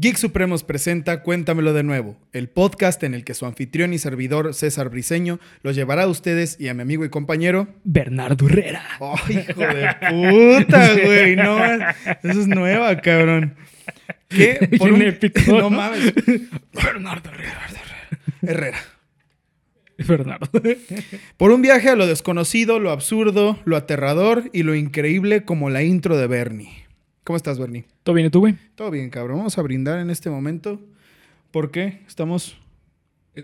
[0.00, 4.54] Geek Supremos presenta Cuéntamelo de nuevo, el podcast en el que su anfitrión y servidor
[4.54, 7.66] César Briseño los llevará a ustedes y a mi amigo y compañero.
[7.82, 8.84] Bernardo Herrera.
[9.00, 11.34] ¡Ay, hijo de puta, güey!
[11.34, 11.58] No,
[12.22, 13.56] eso es nueva, cabrón.
[14.28, 14.68] ¿Qué?
[14.78, 15.70] Por un- épico, No ¿no?
[15.70, 16.12] mames.
[16.72, 17.66] Bernardo Herrera.
[18.42, 18.78] Herrera.
[20.06, 20.48] Bernardo.
[21.36, 25.82] Por un viaje a lo desconocido, lo absurdo, lo aterrador y lo increíble como la
[25.82, 26.86] intro de Bernie.
[27.28, 27.84] ¿Cómo estás, Bernie?
[28.04, 28.56] ¿Todo bien y tú, güey?
[28.74, 29.36] Todo bien, cabrón.
[29.36, 30.80] Vamos a brindar en este momento.
[31.50, 32.00] ¿Por qué?
[32.06, 32.56] Estamos...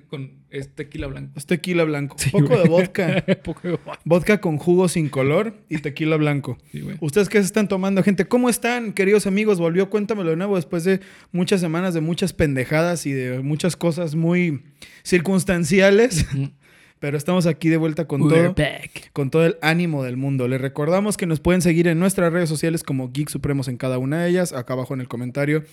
[0.08, 1.32] Con este tequila blanco.
[1.36, 2.16] Es tequila blanco.
[2.18, 2.62] Sí, Un poco güey.
[2.62, 3.24] de vodka.
[3.44, 4.00] Poco de vodka.
[4.06, 6.56] Vodka con jugo sin color y tequila blanco.
[6.72, 6.96] Sí, güey.
[7.02, 8.24] ¿Ustedes qué se están tomando, gente?
[8.24, 9.58] ¿Cómo están, queridos amigos?
[9.58, 14.14] Volvió Cuéntamelo de nuevo después de muchas semanas de muchas pendejadas y de muchas cosas
[14.14, 14.62] muy
[15.02, 16.26] circunstanciales.
[17.00, 19.10] Pero estamos aquí de vuelta con We're todo, back.
[19.12, 20.48] con todo el ánimo del mundo.
[20.48, 23.98] Les recordamos que nos pueden seguir en nuestras redes sociales como Geek Supremos en cada
[23.98, 24.52] una de ellas.
[24.52, 25.64] Acá abajo en el comentario.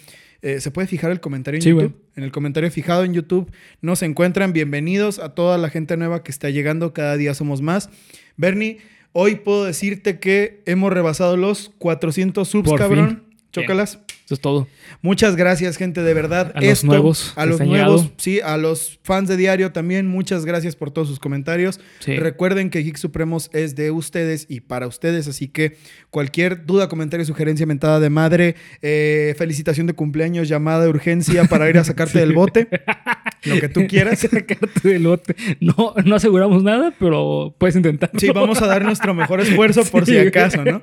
[0.42, 1.96] Eh, ¿Se puede fijar el comentario en Sí, YouTube?
[2.16, 3.50] En el comentario fijado en YouTube
[3.82, 4.52] nos encuentran.
[4.52, 6.94] Bienvenidos a toda la gente nueva que está llegando.
[6.94, 7.90] Cada día somos más.
[8.36, 8.80] Bernie,
[9.14, 13.08] hoy puedo decirte que hemos rebasado los 400 subs, Por cabrón.
[13.10, 13.38] fin.
[13.52, 14.00] Chócalas.
[14.26, 14.68] Eso es todo.
[15.02, 16.54] Muchas gracias, gente, de verdad.
[16.56, 18.12] A los nuevos A los nuevos, llegado.
[18.18, 20.08] sí, a los fans de Diario también.
[20.08, 21.80] Muchas gracias por todos sus comentarios.
[22.00, 22.16] Sí.
[22.18, 25.78] Recuerden que Geek Supremos es de ustedes y para ustedes, así que
[26.10, 31.70] cualquier duda, comentario, sugerencia, mentada de madre, eh, felicitación de cumpleaños, llamada de urgencia para
[31.70, 32.68] ir a sacarte del bote,
[33.46, 34.20] lo que tú quieras.
[34.32, 35.36] Sacarte del lote.
[35.60, 38.12] No, no aseguramos nada, pero puedes intentar.
[38.18, 40.82] Sí, vamos a dar nuestro mejor esfuerzo por Sí, si acaso, ¿no?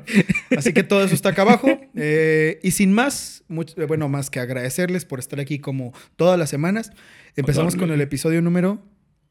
[0.57, 1.69] Así que todo eso está acá abajo.
[1.95, 6.39] Eh, y sin más, much- eh, bueno, más que agradecerles por estar aquí como todas
[6.39, 6.93] las semanas,
[7.37, 8.83] empezamos con el episodio número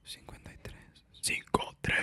[0.04, 0.76] 53.
[1.22, 1.98] 53.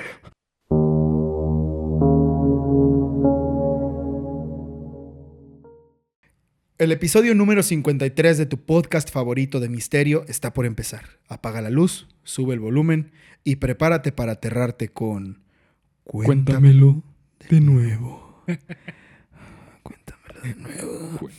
[6.84, 11.18] El episodio número 53 de tu podcast favorito de misterio está por empezar.
[11.28, 13.10] Apaga la luz, sube el volumen
[13.42, 15.40] y prepárate para aterrarte con...
[16.02, 17.02] Cuéntamelo
[17.48, 18.44] de nuevo.
[19.82, 21.30] Cuéntamelo de nuevo.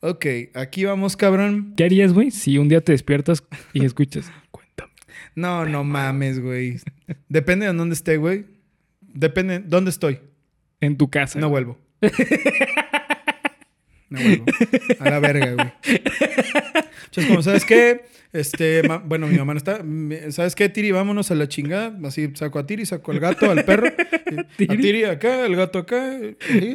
[0.00, 1.74] Ok, aquí vamos, cabrón.
[1.76, 3.44] ¿Qué harías, güey, si un día te despiertas
[3.74, 4.32] y escuchas?
[4.50, 4.92] Cuéntame.
[5.34, 6.80] No, no mames, güey.
[7.28, 8.46] Depende de dónde esté, güey.
[9.02, 10.20] Depende de dónde estoy.
[10.80, 11.38] En tu casa.
[11.38, 11.76] No vuelvo.
[14.10, 14.44] No vuelvo.
[15.00, 15.72] A la verga, güey.
[17.04, 18.04] Entonces, como, ¿sabes qué?
[18.32, 19.82] Este, bueno, mi mamá no está.
[20.30, 20.92] ¿Sabes qué, Tiri?
[20.92, 21.96] Vámonos a la chingada.
[22.04, 23.88] Así saco a Tiri, saco al gato, al perro.
[23.88, 26.18] A Tiri acá, el gato acá.
[26.40, 26.74] ¿sí?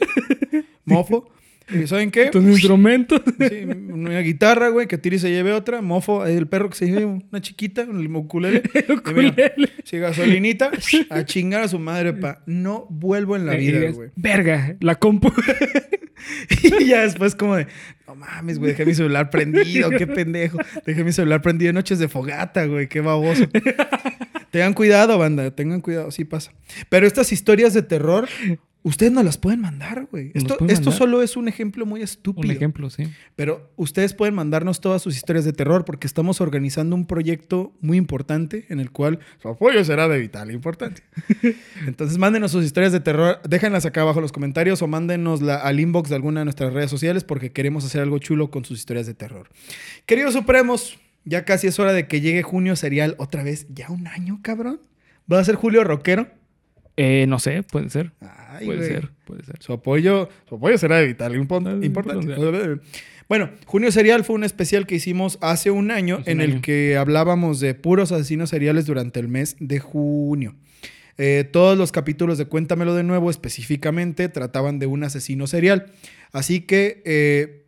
[0.86, 1.32] Mofo.
[1.69, 2.28] ¿Y saben qué?
[2.28, 3.22] Tus instrumentos.
[3.40, 5.81] Sí, una guitarra, güey, que Tiri se lleve otra.
[5.81, 8.63] Mofo, el perro que se lleve una chiquita, un ukulele.
[9.16, 9.53] Mira,
[9.84, 10.72] Sí, gasolinita,
[11.09, 12.41] a chingar a su madre, pa.
[12.46, 14.12] No vuelvo en la Y vida, güey.
[14.16, 15.31] Verga, la compu.
[16.79, 17.68] Y ya después como de,
[18.07, 20.57] no mames, güey, dejé mi celular prendido, qué pendejo.
[20.85, 23.44] Dejé mi celular prendido en noches de fogata, güey, qué baboso.
[24.52, 26.53] Tengan cuidado, banda, tengan cuidado, sí pasa.
[26.88, 28.29] Pero estas historias de terror,
[28.84, 30.32] ustedes no las pueden mandar, güey.
[30.34, 30.98] Esto, pueden esto mandar.
[30.98, 32.50] solo es un ejemplo muy estúpido.
[32.50, 33.08] Un ejemplo, sí.
[33.36, 37.98] Pero ustedes pueden mandarnos todas sus historias de terror porque estamos organizando un proyecto muy
[37.98, 41.04] importante en el cual su apoyo será de vital importancia.
[41.88, 45.80] Entonces mándenos sus historias de terror, déjenlas acá abajo en los comentarios o mándenos al
[45.80, 49.08] inbox de alguna de nuestras redes sociales porque queremos hacer algo chulo con sus historias
[49.08, 49.50] de terror.
[50.06, 53.68] Queridos Supremos, ya casi es hora de que llegue junio serial otra vez.
[53.70, 54.82] ¿Ya un año, cabrón?
[55.32, 56.28] ¿Va a ser Julio Rockero?
[56.98, 58.12] Eh, no sé, puede ser.
[58.58, 58.90] Ay, puede güey.
[58.90, 59.56] ser, puede ser.
[59.62, 62.36] Su apoyo, su apoyo será de vital Ah, importante.
[63.30, 66.52] Bueno, Junio Serial fue un especial que hicimos hace un año Hace en un el
[66.53, 66.62] año.
[66.62, 70.56] que hablábamos de puros asesinos seriales durante el mes de junio.
[71.18, 75.85] Eh, todos los capítulos de Cuéntamelo de nuevo específicamente trataban de un asesino serial.
[76.31, 77.66] Así que eh,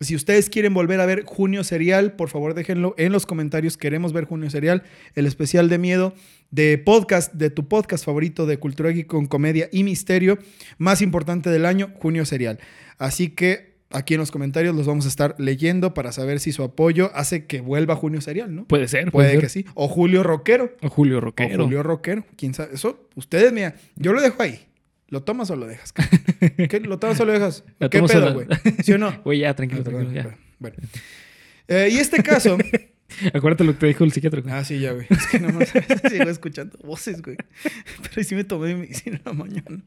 [0.00, 3.76] si ustedes quieren volver a ver Junio Serial, por favor déjenlo en los comentarios.
[3.76, 4.82] Queremos ver Junio Serial,
[5.14, 6.14] el especial de miedo
[6.54, 10.38] de podcast, de tu podcast favorito de cultura geek con comedia y misterio,
[10.78, 12.60] más importante del año, Junio Serial.
[12.96, 16.62] Así que aquí en los comentarios los vamos a estar leyendo para saber si su
[16.62, 18.66] apoyo hace que vuelva Junio Serial, ¿no?
[18.66, 19.64] Puede ser, Puede puede, que ser.
[19.64, 19.70] sí.
[19.74, 20.76] O Julio Rockero.
[20.82, 21.64] O Julio O Roquero.
[21.64, 22.24] Julio Rockero.
[22.36, 22.74] ¿Quién sabe?
[22.74, 24.60] Eso, ustedes, mira, yo lo dejo ahí.
[25.08, 25.92] ¿Lo tomas o lo dejas?
[26.56, 26.80] ¿Qué?
[26.84, 27.64] ¿Lo tomas o lo dejas?
[27.90, 28.46] ¿Qué o pedo, güey?
[28.82, 29.20] ¿Sí o no?
[29.24, 30.38] Güey, ya, tranquilo, Ah, perdón, tranquilo, ya.
[30.60, 30.76] Bueno.
[31.68, 32.56] Eh, y este caso.
[33.34, 34.40] Acuérdate lo que te dijo el psiquiatra.
[34.40, 34.54] güey.
[34.54, 35.06] ah, sí, ya, güey.
[35.08, 35.72] Es que no más
[36.10, 37.36] sigo escuchando voces, güey.
[38.02, 39.82] Pero sí me tomé mi medicina en la mañana.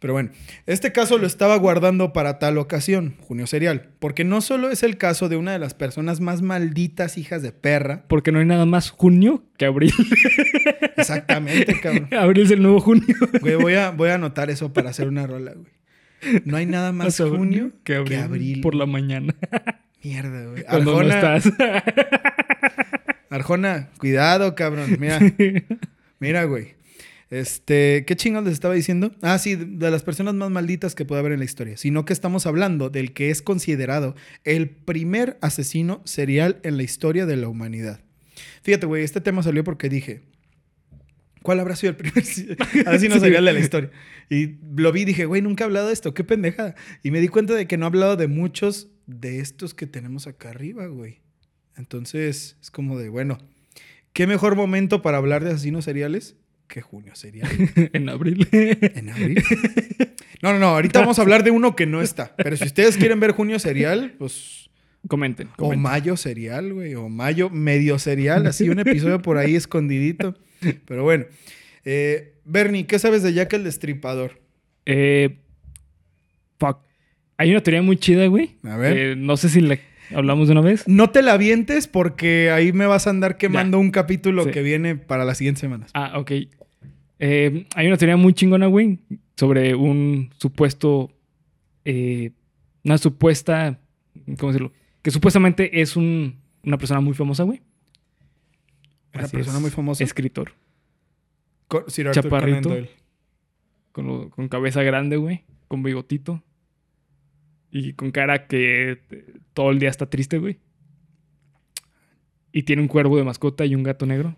[0.00, 0.30] Pero bueno,
[0.66, 4.96] este caso lo estaba guardando para tal ocasión, Junio Serial, porque no solo es el
[4.96, 8.04] caso de una de las personas más malditas hijas de perra.
[8.06, 9.92] Porque no hay nada más junio que abril.
[10.96, 12.08] Exactamente, cabrón.
[12.14, 13.16] abril es el nuevo junio.
[13.40, 15.72] Güey, voy a, voy a anotar eso para hacer una rola, güey.
[16.44, 19.34] No hay nada más Más abril junio que abril, por la mañana.
[20.02, 20.64] Mierda, güey.
[20.64, 21.52] Cuando no Arjona, estás.
[23.30, 24.96] Arjona, cuidado, cabrón.
[24.98, 25.20] Mira,
[26.20, 26.76] mira, güey.
[27.30, 29.12] Este, ¿qué chingón les estaba diciendo?
[29.20, 32.14] Ah, sí, de las personas más malditas que puede haber en la historia, sino que
[32.14, 34.14] estamos hablando del que es considerado
[34.44, 38.00] el primer asesino serial en la historia de la humanidad.
[38.62, 40.22] Fíjate, güey, este tema salió porque dije,
[41.48, 42.18] ¿cuál habrá sido el primer
[42.86, 43.20] asesino Sí.
[43.20, 43.90] serial de la historia?
[44.28, 46.74] Y lo vi y dije, güey, nunca he hablado de esto, qué pendejada.
[47.02, 50.26] Y me di cuenta de que no he hablado de muchos de estos que tenemos
[50.26, 51.22] acá arriba, güey.
[51.78, 53.38] Entonces, es como de, bueno,
[54.12, 56.36] ¿qué mejor momento para hablar de asesinos seriales
[56.66, 57.48] que junio serial?
[57.94, 58.46] en abril.
[58.52, 59.42] ¿En abril?
[60.42, 62.34] No, no, no, ahorita vamos a hablar de uno que no está.
[62.36, 64.68] Pero si ustedes quieren ver junio serial, pues...
[65.08, 65.48] comenten.
[65.56, 66.94] O mayo serial, güey.
[66.94, 70.34] O mayo medio serial, así un episodio por ahí escondidito.
[70.86, 71.24] Pero bueno.
[71.84, 74.40] Eh, Bernie, ¿qué sabes de Jack el Destripador?
[74.86, 75.36] Eh,
[76.58, 76.78] fuck.
[77.36, 78.56] Hay una teoría muy chida, güey.
[78.64, 78.96] A ver.
[78.96, 79.78] Eh, no sé si la
[80.14, 80.86] hablamos de una vez.
[80.88, 84.50] No te la avientes porque ahí me vas a andar quemando un capítulo Sí.
[84.50, 85.90] que viene para las siguientes semanas.
[85.94, 86.32] Ah, ok.
[87.20, 88.98] Eh, hay una teoría muy chingona, güey,
[89.36, 91.10] sobre un supuesto.
[91.84, 92.32] eh,
[92.84, 93.78] una supuesta.
[94.38, 94.72] ¿Cómo decirlo?
[95.02, 97.60] Que supuestamente es un, una persona muy famosa, güey.
[99.14, 99.62] Una Así persona es.
[99.62, 100.04] muy famosa.
[100.04, 100.52] Escritor.
[101.68, 102.68] Co- Sir Arthur Conan chaparrito.
[102.68, 102.90] Doyle.
[103.92, 105.44] Con, lo- con cabeza grande, güey.
[105.68, 106.42] Con bigotito.
[107.70, 109.02] Y con cara que
[109.52, 110.58] todo el día está triste, güey.
[112.52, 114.36] Y tiene un cuervo de mascota y un gato negro.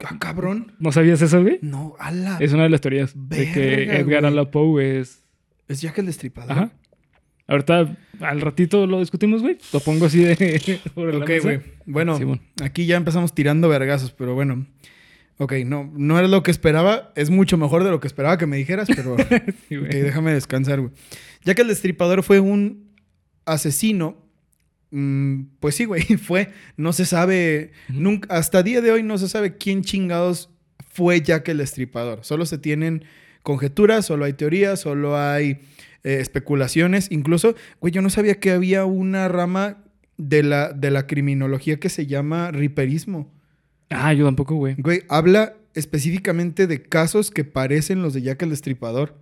[0.00, 0.74] Ah, cabrón.
[0.78, 1.58] ¿No sabías eso, güey?
[1.62, 2.36] No, ala.
[2.40, 4.24] Es una de las teorías de que Edgar.
[4.26, 5.24] Allan Poe es
[5.66, 6.52] Es Jack el Destripador.
[6.52, 6.72] Ajá.
[7.48, 9.56] Ahorita, al ratito lo discutimos, güey.
[9.72, 11.60] Lo pongo así de Ok, güey.
[11.86, 12.18] Bueno,
[12.62, 14.66] aquí ya empezamos tirando vergazos, pero bueno.
[15.38, 17.10] Ok, no, no era lo que esperaba.
[17.16, 19.16] Es mucho mejor de lo que esperaba que me dijeras, pero
[19.68, 19.88] Sí, güey.
[19.88, 20.92] ok, déjame descansar, güey.
[21.44, 22.90] Ya que el destripador fue un
[23.46, 24.18] asesino,
[24.90, 26.52] mm, pues sí, güey, fue.
[26.76, 30.50] No se sabe, nunca, hasta día de hoy no se sabe quién chingados
[30.90, 32.24] fue Jack el destripador.
[32.24, 33.04] Solo se tienen
[33.42, 35.60] conjeturas, solo hay teorías, solo hay
[36.04, 37.08] eh, especulaciones.
[37.10, 39.78] Incluso, güey, yo no sabía que había una rama
[40.16, 43.32] de la, de la criminología que se llama riperismo.
[43.90, 44.74] Ah, yo tampoco, güey.
[44.78, 49.16] Güey, habla específicamente de casos que parecen los de Jack el Destripador.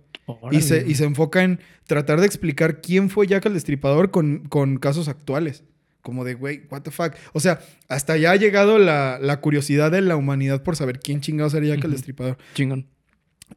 [0.51, 4.39] Y se, y se enfoca en tratar de explicar quién fue Jack el Destripador con,
[4.49, 5.63] con casos actuales.
[6.01, 7.13] Como de, güey, what the fuck.
[7.33, 11.21] O sea, hasta allá ha llegado la, la curiosidad de la humanidad por saber quién
[11.21, 11.91] chingados era Jack el Ujú.
[11.91, 12.37] Destripador.
[12.55, 12.87] Chingón.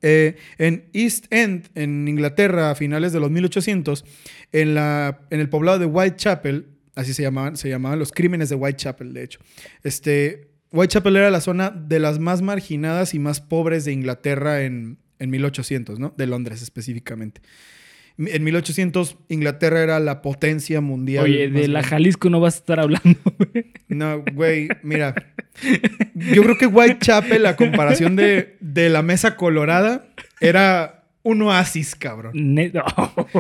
[0.02, 4.04] Eh, en East End, en Inglaterra, a finales de los 1800,
[4.52, 8.56] en, la, en el poblado de Whitechapel, así se llamaban, se llamaban los crímenes de
[8.56, 9.40] Whitechapel, de hecho.
[9.82, 14.98] Este, Whitechapel era la zona de las más marginadas y más pobres de Inglaterra en,
[15.18, 16.14] en 1800, ¿no?
[16.16, 17.42] De Londres específicamente.
[18.26, 21.24] En 1800, Inglaterra era la potencia mundial.
[21.24, 21.88] Oye, de la grande.
[21.88, 23.72] Jalisco no vas a estar hablando, güey.
[23.88, 25.14] No, güey, mira.
[26.14, 30.06] Yo creo que Whitechapel, a comparación de, de la Mesa Colorada,
[30.40, 32.32] era un oasis, cabrón.
[32.34, 32.84] Ne- No,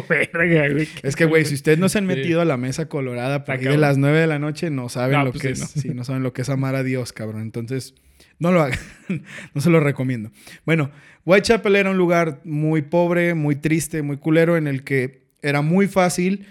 [0.08, 0.88] verga, güey.
[1.02, 3.64] Es que, güey, si ustedes no se han metido a la Mesa Colorada por ahí
[3.64, 5.76] de las 9 de la noche, no saben No, lo pues que sí, es.
[5.76, 5.82] no.
[5.82, 7.42] Sí, no saben lo que es amar a Dios, cabrón.
[7.42, 7.94] Entonces,
[8.40, 8.78] no lo hagan.
[9.54, 10.32] no se lo recomiendo.
[10.66, 10.90] Bueno,
[11.24, 15.86] Whitechapel era un lugar muy pobre, muy triste, muy culero, en el que era muy
[15.86, 16.46] fácil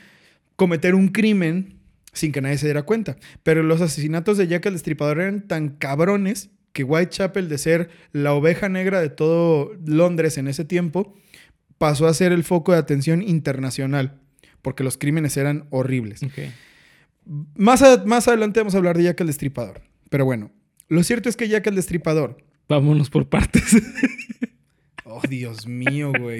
[0.56, 1.76] cometer un crimen
[2.14, 3.18] sin que nadie se diera cuenta.
[3.44, 8.34] Pero los asesinatos de Jack el Destripador eran tan cabrones que Whitechapel, de ser la
[8.34, 11.16] oveja negra de todo Londres en ese tiempo,
[11.78, 14.20] pasó a ser el foco de atención internacional,
[14.62, 16.22] porque los crímenes eran horribles.
[16.24, 16.34] Ok.
[17.56, 19.82] Más, a- más adelante vamos a hablar de Jack el Destripador.
[20.10, 20.52] Pero bueno,
[20.90, 22.38] lo cierto es que Jack el Destripador...
[22.68, 23.78] Vámonos por partes.
[25.12, 26.38] Oh, Dios mío, güey.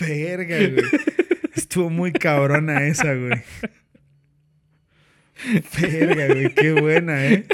[0.00, 0.84] Verga, güey.
[1.54, 3.42] Estuvo muy cabrona esa, güey.
[5.80, 6.52] Verga, güey.
[6.52, 7.46] Qué buena, ¿eh?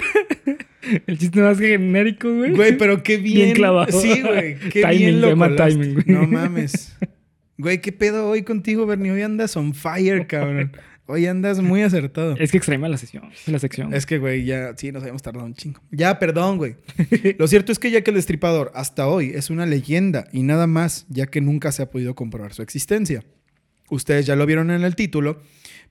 [1.07, 2.53] El chiste más genérico, güey.
[2.53, 3.37] Güey, pero qué bien.
[3.37, 4.01] Bien clavado.
[4.01, 4.59] Sí, güey.
[4.71, 6.05] Qué Timing, bien lo llama timing, güey.
[6.07, 6.97] No mames.
[7.59, 9.13] Güey, ¿qué pedo hoy contigo, Bernie?
[9.13, 10.73] Hoy andas on fire, cabrón.
[11.11, 12.37] Hoy andas muy acertado.
[12.39, 13.93] Es que extrema la sesión, la sección.
[13.93, 15.81] Es que, güey, ya sí nos habíamos tardado un chingo.
[15.91, 16.77] Ya, perdón, güey.
[17.37, 21.07] Lo cierto es que Jack el Destripador hasta hoy es una leyenda y nada más,
[21.09, 23.25] ya que nunca se ha podido comprobar su existencia.
[23.91, 25.43] Ustedes ya lo vieron en el título,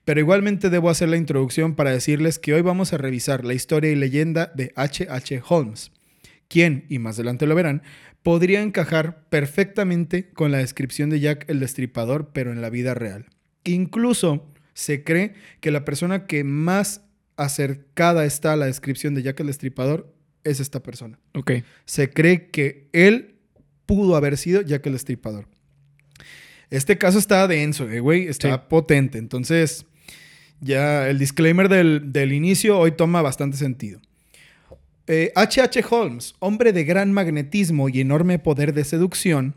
[0.06, 3.90] pero igualmente debo hacer la introducción para decirles que hoy vamos a revisar la historia
[3.90, 5.42] y leyenda de H.H.
[5.46, 5.92] Holmes,
[6.48, 7.82] quien, y más adelante lo verán,
[8.22, 13.26] podría encajar perfectamente con la descripción de Jack el Destripador, pero en la vida real.
[13.64, 14.50] Incluso
[14.80, 17.02] se cree que la persona que más
[17.36, 21.18] acercada está a la descripción de Jack el Destripador es esta persona.
[21.34, 21.52] Ok.
[21.84, 23.34] Se cree que él
[23.86, 25.46] pudo haber sido Jack el Destripador.
[26.70, 28.60] Este caso está denso, eh, güey, está Sí.
[28.68, 29.18] potente.
[29.18, 29.84] Entonces,
[30.60, 34.00] ya el disclaimer del, del inicio hoy toma bastante sentido.
[35.06, 35.84] Eh, H.H.
[35.90, 39.56] Holmes, hombre de gran magnetismo y enorme poder de seducción,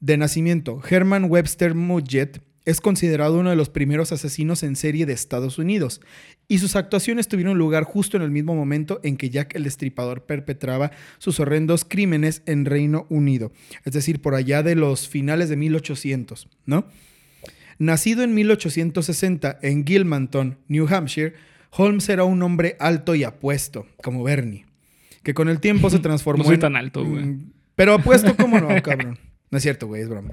[0.00, 5.12] de nacimiento Herman Webster Mudgett, es considerado uno de los primeros asesinos en serie de
[5.12, 6.00] Estados Unidos,
[6.48, 10.24] y sus actuaciones tuvieron lugar justo en el mismo momento en que Jack el Destripador
[10.24, 13.52] perpetraba sus horrendos crímenes en Reino Unido,
[13.84, 16.86] es decir, por allá de los finales de 1800, ¿no?
[17.78, 21.34] Nacido en 1860 en Gilmanton, New Hampshire,
[21.70, 24.64] Holmes era un hombre alto y apuesto, como Bernie,
[25.22, 27.24] que con el tiempo se transformó No soy en- tan alto, güey.
[27.24, 29.18] Mm, Pero apuesto como no, cabrón.
[29.50, 30.30] No es cierto, güey, es broma.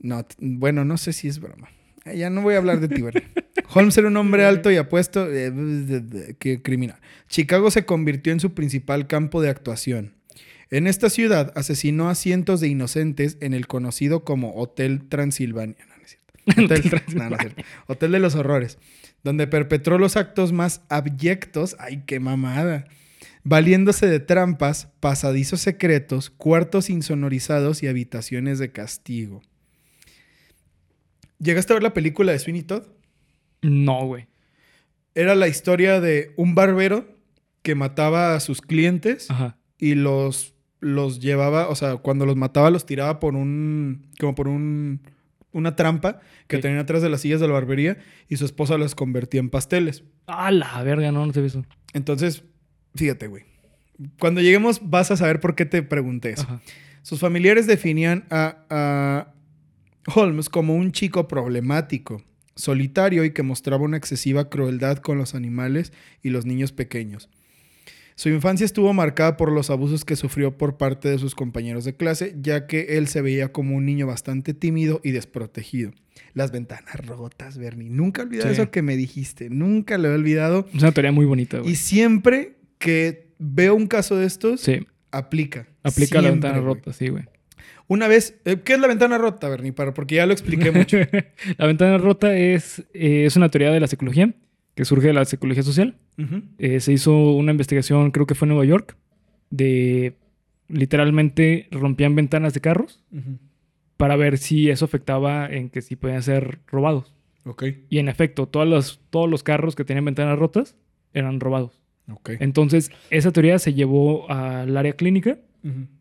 [0.00, 1.68] No, bueno, no sé si es broma.
[2.06, 3.02] Eh, Ya no voy a hablar de ti.
[3.74, 6.98] Holmes era un hombre alto y apuesto eh, de- de- que criminal.
[7.28, 10.14] Chicago se convirtió en su principal campo de actuación.
[10.70, 15.76] En esta ciudad asesinó a cientos de inocentes en el conocido como Hotel Transilvania.
[15.86, 16.30] No, no es cierto.
[16.74, 17.62] Hotel, no, no es cierto.
[17.88, 18.78] Hotel de los Horrores,
[19.24, 21.76] donde perpetró los actos más abyectos.
[21.78, 22.86] ¡Ay, qué mamada!
[23.42, 29.42] Valiéndose de trampas, pasadizos secretos, cuartos insonorizados y habitaciones de castigo.
[31.40, 32.84] ¿Llegaste a ver la película de Sweeney Todd?
[33.62, 34.26] No, güey.
[35.14, 37.08] Era la historia de un barbero
[37.62, 39.56] que mataba a sus clientes Ajá.
[39.78, 44.48] y los, los llevaba, o sea, cuando los mataba los tiraba por un, como por
[44.48, 45.00] un,
[45.52, 46.62] una trampa que Sí.
[46.62, 50.04] tenían atrás de las sillas de la barbería y su esposa los convertía en pasteles.
[50.26, 51.64] Ah, la verga, no, no te eso.
[51.92, 52.44] Entonces,
[52.94, 53.44] fíjate, güey.
[54.18, 56.42] Cuando lleguemos vas a saber por qué te pregunté eso.
[56.44, 56.60] Ajá.
[57.02, 59.34] Sus familiares definían a, a
[60.06, 62.22] Holmes como un chico problemático,
[62.54, 65.92] solitario y que mostraba una excesiva crueldad con los animales
[66.22, 67.28] y los niños pequeños.
[68.16, 71.94] Su infancia estuvo marcada por los abusos que sufrió por parte de sus compañeros de
[71.96, 75.92] clase, ya que él se veía como un niño bastante tímido y desprotegido.
[76.34, 77.88] Las ventanas rotas, Bernie.
[77.88, 78.48] Nunca olvidé Sí.
[78.48, 79.48] eso que me dijiste.
[79.48, 80.66] Nunca lo he olvidado.
[80.74, 81.72] Es una teoría muy bonita, güey.
[81.72, 85.66] Y siempre que veo un caso de estos, Sí, aplica.
[85.82, 87.24] aplica la ventana rota, sí, güey.
[87.90, 89.72] Una vez, eh, ¿qué es la ventana rota, Bernie?
[89.72, 90.96] Para, porque ya lo expliqué mucho.
[91.58, 94.32] la ventana rota es, eh, es una teoría de la psicología
[94.76, 95.96] que surge de la psicología social.
[96.58, 98.96] Eh, se hizo una investigación, creo que fue en Nueva York,
[99.50, 100.14] de
[100.68, 103.02] literalmente rompían ventanas de carros
[103.96, 107.12] para ver si eso afectaba en que si podían ser robados.
[107.44, 110.76] Ok, Y en efecto, todos los, todos los carros que tenían ventanas rotas
[111.12, 111.82] eran robados.
[112.08, 112.30] ok.
[112.38, 115.38] Entonces, esa teoría se llevó al área clínica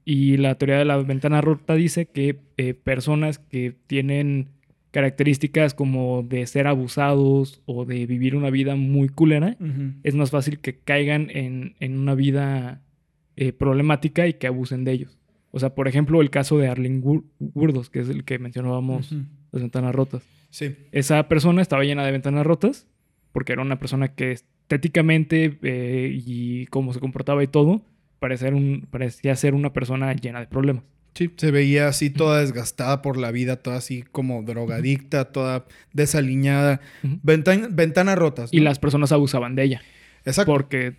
[0.05, 4.49] Y la teoría de la ventana rota dice que eh, personas que tienen
[4.91, 9.55] características como de ser abusados o de vivir una vida muy culera,
[10.03, 12.81] es más fácil que caigan en, en una vida
[13.35, 15.17] eh, problemática y que abusen de ellos.
[15.51, 17.01] O sea, por ejemplo, el caso de Arlene
[17.39, 19.23] Gurdos, que es el que mencionábamos, Ujú.
[19.51, 20.23] las ventanas rotas.
[20.49, 20.75] Sí.
[20.91, 22.87] Esa persona estaba llena de ventanas rotas
[23.31, 27.81] porque era una persona que estéticamente eh, y cómo se comportaba y todo,
[28.19, 30.83] parecía, un, parecía ser una persona llena de problemas.
[31.15, 36.81] Sí, se veía así toda desgastada por la vida, toda así como drogadicta, toda desaliñada.
[37.03, 37.19] Ujú.
[37.23, 38.53] Ventan- ventanas rotas.
[38.53, 39.81] Y las personas abusaban de ella
[40.25, 40.51] Exacto.
[40.51, 40.95] porque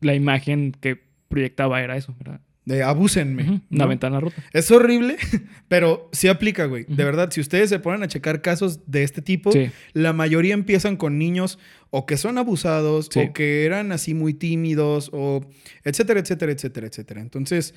[0.00, 2.40] la imagen que proyectaba era eso, ¿verdad?
[2.66, 3.62] De abúsenme.
[3.70, 3.88] Una ¿no?
[3.88, 4.42] ventana rota.
[4.52, 5.16] Es horrible,
[5.68, 6.84] pero sí aplica, güey.
[6.88, 9.70] De verdad, si ustedes se ponen a checar casos de este tipo, Sí.
[9.94, 11.58] la mayoría empiezan con niños
[11.90, 13.20] o que son abusados Sí.
[13.20, 15.46] o que eran así muy tímidos o
[15.84, 17.20] etcétera, etcétera, etcétera, etcétera.
[17.20, 17.72] Entonces,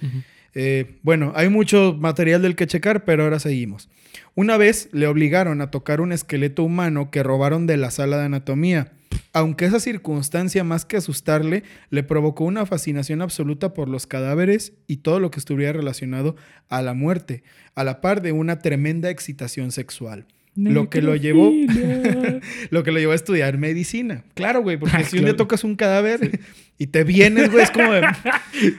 [0.55, 3.89] eh, bueno, hay mucho material del que checar, pero ahora seguimos.
[4.33, 8.25] Una vez le obligaron a tocar un esqueleto humano que robaron de la sala de
[8.25, 8.91] anatomía.
[9.33, 14.97] Aunque esa circunstancia, más que asustarle, le provocó una fascinación absoluta por los cadáveres y
[14.97, 16.35] todo lo que estuviera relacionado
[16.67, 17.43] a la muerte,
[17.75, 20.25] a la par de una tremenda excitación sexual.
[20.55, 21.51] Lo que lo llevó-.
[22.71, 24.25] Lo que lo llevó a estudiar medicina.
[24.33, 26.39] Claro, güey, porque Ah, si un día tocas un cadáver
[26.77, 28.01] y te vienes, güey, es como de...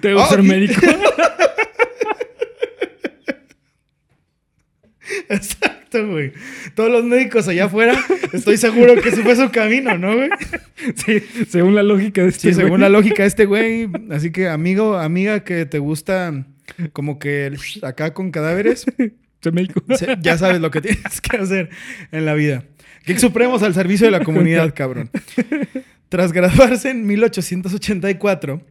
[0.02, 0.80] Debo Ah, ser y- médico.
[5.92, 6.32] Exacto, güey.
[6.74, 7.98] Todos los médicos allá afuera,
[8.32, 10.30] estoy seguro que ese fue su camino, ¿no, güey?
[10.94, 12.82] sí, según la lógica de este Sí, según güey.
[12.82, 13.88] la lógica de este güey.
[14.10, 16.46] Así que, amigo, amiga que te gusta
[16.92, 18.86] como que acá con cadáveres,
[19.52, 19.82] médico.
[20.20, 21.70] ya sabes lo que tienes que hacer
[22.12, 22.64] en la vida.
[23.06, 25.10] Geek Supremos al servicio de la comunidad, cabrón.
[26.08, 28.62] Tras graduarse en 1884,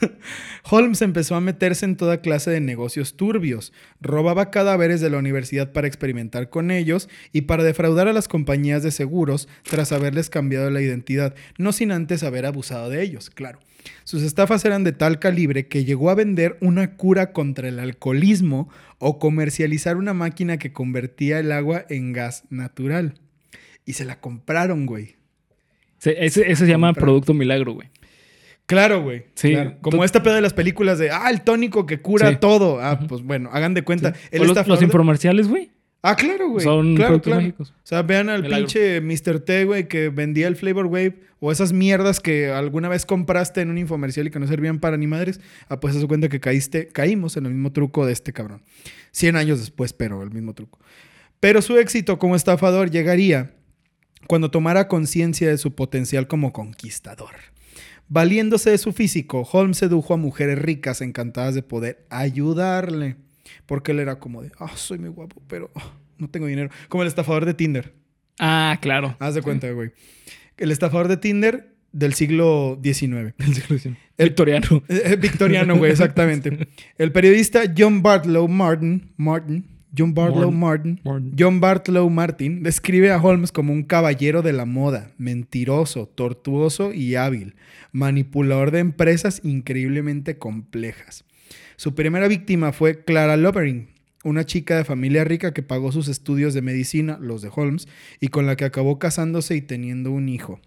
[0.70, 3.72] Holmes empezó a meterse en toda clase de negocios turbios.
[4.00, 8.82] Robaba cadáveres de la universidad para experimentar con ellos y para defraudar a las compañías
[8.82, 13.58] de seguros tras haberles cambiado la identidad, no sin antes haber abusado de ellos, claro.
[14.04, 18.68] Sus estafas eran de tal calibre que llegó a vender una cura contra el alcoholismo
[18.98, 23.14] o comercializar una máquina que convertía el agua en gas natural.
[23.86, 25.16] Y se la compraron, güey.
[26.02, 27.88] Ese se llama producto milagro, güey.
[28.70, 29.24] Claro, güey.
[29.34, 29.50] Sí.
[29.52, 29.74] claro.
[29.82, 32.36] Como Tú- esta pedo de las películas de, ah, el tónico que cura Sí.
[32.40, 32.80] todo.
[32.80, 34.14] Ah, pues bueno, hagan de cuenta.
[34.30, 35.70] El O los, los infomerciales, güey.
[36.02, 36.64] Ah, claro, güey.
[36.64, 37.40] Son claro, productos claro.
[37.42, 37.70] mágicos.
[37.72, 38.64] O sea, vean al Milagro.
[38.66, 39.40] pinche Mr.
[39.40, 43.68] T, güey, que vendía el Flavor Wave o esas mierdas que alguna vez compraste en
[43.70, 45.40] un infomercial y que no servían para ni madres.
[45.68, 48.62] Ah, pues se cuenta que caíste, caímos en el mismo truco de este cabrón.
[49.10, 50.78] 100 años después, pero el mismo truco.
[51.38, 53.50] Pero su éxito como estafador llegaría
[54.26, 57.34] cuando tomara conciencia de su potencial como conquistador.
[58.10, 63.16] Valiéndose de su físico, Holmes sedujo a mujeres ricas encantadas de poder ayudarle.
[63.66, 65.70] Porque él era como de, ah, soy muy guapo, pero
[66.18, 66.70] no tengo dinero.
[66.88, 67.94] Como el estafador de Tinder.
[68.40, 69.16] Ah, claro.
[69.20, 69.92] Haz de cuenta, güey.
[70.56, 73.32] El estafador de Tinder del siglo XIX.
[73.38, 73.96] El siglo XIX.
[74.16, 74.82] El- Victoriano.
[74.88, 76.68] Eh, eh, Victoriano, güey, exactamente.
[76.98, 79.64] El periodista John Bartlow Martin, Martin,
[79.96, 81.34] John Bartlow Martin, Martin.
[81.38, 87.16] John Bartlow Martin describe a Holmes como un caballero de la moda, mentiroso, tortuoso y
[87.16, 87.54] hábil,
[87.92, 91.24] manipulador de empresas increíblemente complejas.
[91.76, 93.88] Su primera víctima fue Clara Lovering,
[94.22, 97.88] una chica de familia rica que pagó sus estudios de medicina, los de Holmes,
[98.20, 100.60] y con la que acabó casándose y teniendo un hijo.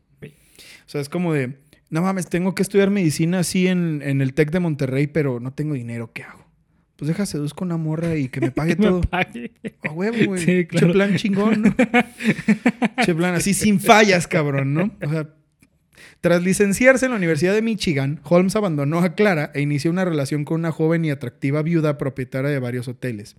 [0.85, 1.57] O sea, es como de,
[1.89, 5.53] no mames, tengo que estudiar medicina así en, en el TEC de Monterrey, pero no
[5.53, 6.42] tengo dinero, ¿qué hago?
[7.03, 9.01] Pues deja seduzco una morra y que me pague Me todo.
[9.01, 9.51] pague.
[9.83, 10.39] A huevo, güey.
[10.39, 10.93] Sí, Che claro.
[10.93, 11.75] plan chingón, ¿no?
[13.05, 14.89] che plan así sin fallas, cabrón, ¿no?
[15.05, 15.27] O sea,
[16.21, 20.45] tras licenciarse en la Universidad de Michigan, Holmes abandonó a Clara e inició una relación
[20.45, 23.35] con una joven y atractiva viuda propietaria de varios hoteles.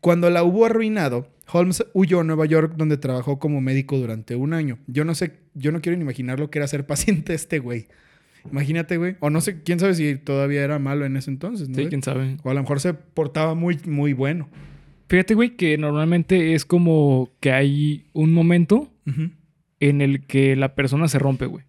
[0.00, 4.54] Cuando la hubo arruinado, Holmes huyó a Nueva York donde trabajó como médico durante un
[4.54, 4.78] año.
[4.86, 7.88] Yo no sé, yo no quiero ni imaginar lo que era ser paciente este güey.
[8.50, 9.16] Imagínate, güey.
[9.20, 11.76] O no sé, quién sabe si todavía era malo en ese entonces, ¿no?
[11.76, 12.36] Sí, quién sabe.
[12.42, 14.48] O a lo mejor se portaba muy, muy bueno.
[15.08, 18.92] Fíjate, güey, que normalmente es como que hay un momento
[19.80, 21.64] en el que la persona se rompe, güey.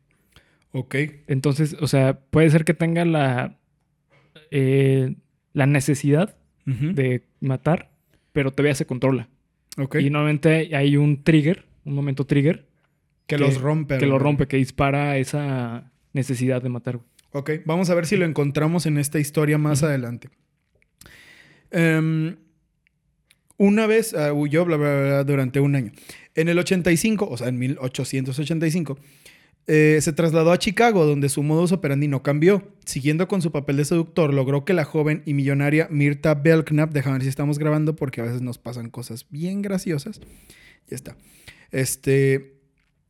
[0.71, 0.95] Ok.
[1.27, 3.57] Entonces, o sea, puede ser que tenga la,
[4.51, 5.15] eh,
[5.53, 7.91] la necesidad de matar,
[8.33, 9.29] pero todavía se controla.
[9.77, 9.95] Ok.
[10.01, 12.65] Y normalmente hay un trigger, un momento trigger,
[13.25, 13.97] que, que- los rompe.
[13.99, 16.99] que lo rompe, que dispara esa necesidad de matar.
[17.31, 20.29] Ok, vamos a ver si lo encontramos en esta historia más adelante.
[21.71, 22.37] Em,
[23.57, 25.91] una vez ah, huyó bla, bla, bla, durante un año.
[26.35, 28.99] En el 85, o sea, en 1885,
[29.67, 32.71] eh, se trasladó a Chicago, donde su modus operandi no cambió.
[32.85, 37.15] Siguiendo con su papel de seductor, logró que la joven y millonaria Mirta Belknap, déjame
[37.15, 40.21] ver si estamos grabando porque a veces nos pasan cosas bien graciosas.
[40.87, 41.17] Ya está.
[41.71, 42.56] Este,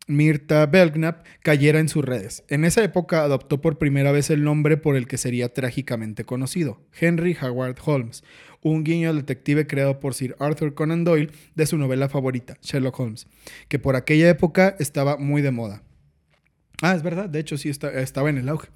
[0.08, 2.44] Mirta Belknap cayera en sus redes.
[2.48, 6.82] En esa época adoptó por primera vez el nombre por el que sería trágicamente conocido,
[7.00, 8.24] Henry Howard Holmes,
[8.62, 12.98] un guiño al detective creado por Sir Arthur Conan Doyle de su novela favorita, Sherlock
[13.00, 13.28] Holmes,
[13.68, 15.84] que por aquella época estaba muy de moda.
[16.82, 18.70] Ah, es verdad, de hecho sí está- estaba en el auge.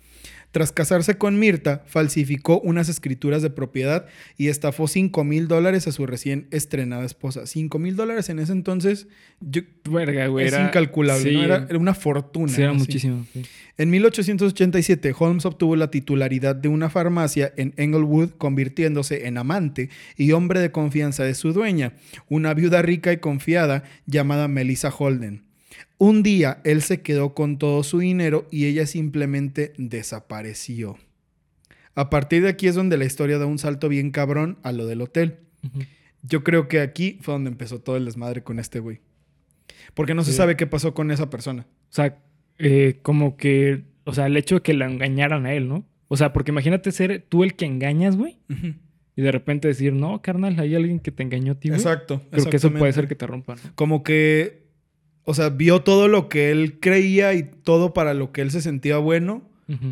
[0.52, 4.06] Tras casarse con Mirta, falsificó unas escrituras de propiedad
[4.38, 7.46] y estafó 5 mil dólares a su recién estrenada esposa.
[7.48, 9.08] 5 mil dólares en ese entonces
[9.40, 10.48] yo, Verga, güey.
[10.48, 11.44] es era- incalculable, sí, ¿no?
[11.44, 12.52] Era, era una fortuna.
[12.52, 13.26] sí, era muchísimo.
[13.34, 13.44] sí.
[13.78, 20.34] En 1887, Holmes obtuvo la titularidad de una farmacia en Englewood, convirtiéndose en amante y
[20.34, 21.94] hombre de confianza de su dueña,
[22.30, 25.44] una viuda rica y confiada llamada Melissa Holden.
[26.02, 30.98] Un día él se quedó con todo su dinero y ella simplemente desapareció.
[31.94, 34.88] A partir de aquí es donde la historia da un salto bien cabrón a lo
[34.88, 35.38] del hotel.
[36.24, 39.02] Yo creo que aquí fue donde empezó todo el desmadre con este güey.
[39.94, 41.68] Porque no se sabe qué pasó con esa persona.
[41.92, 42.18] O sea,
[42.58, 45.86] eh, como que, o sea, el hecho de que lo engañaran a él, ¿no?
[46.08, 48.40] O sea, porque imagínate ser tú el que engañas, güey,
[49.16, 51.80] y de repente decir, no, carnal, hay alguien que te engañó a ti, güey.
[51.80, 52.24] Exacto.
[52.32, 53.60] Creo que eso puede ser que te rompan.
[53.64, 53.76] ¿no?
[53.76, 54.62] como que,
[55.24, 58.62] o sea, vio todo lo que él creía y todo para lo que él se
[58.62, 59.44] sentía bueno,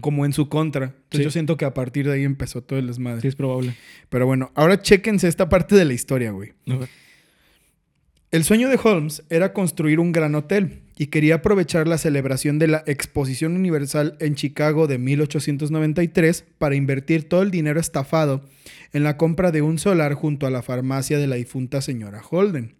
[0.01, 0.85] como en su contra.
[0.87, 1.23] Entonces Sí.
[1.23, 3.21] yo siento que a partir de ahí empezó todo el desmadre.
[3.21, 3.75] Sí, es probable.
[4.09, 6.51] Pero bueno, ahora chéquense esta parte de la historia, güey.
[8.31, 12.67] El sueño de Holmes era construir un gran hotel y quería aprovechar la celebración de
[12.67, 18.43] la Exposición Universal en Chicago de 1893 para invertir todo el dinero estafado
[18.93, 22.75] en la compra de un solar junto a la farmacia de la difunta señora Holden.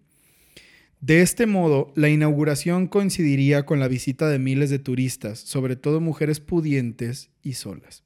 [1.00, 6.00] De este modo, la inauguración coincidiría con la visita de miles de turistas, sobre todo
[6.00, 8.02] mujeres pudientes y solas.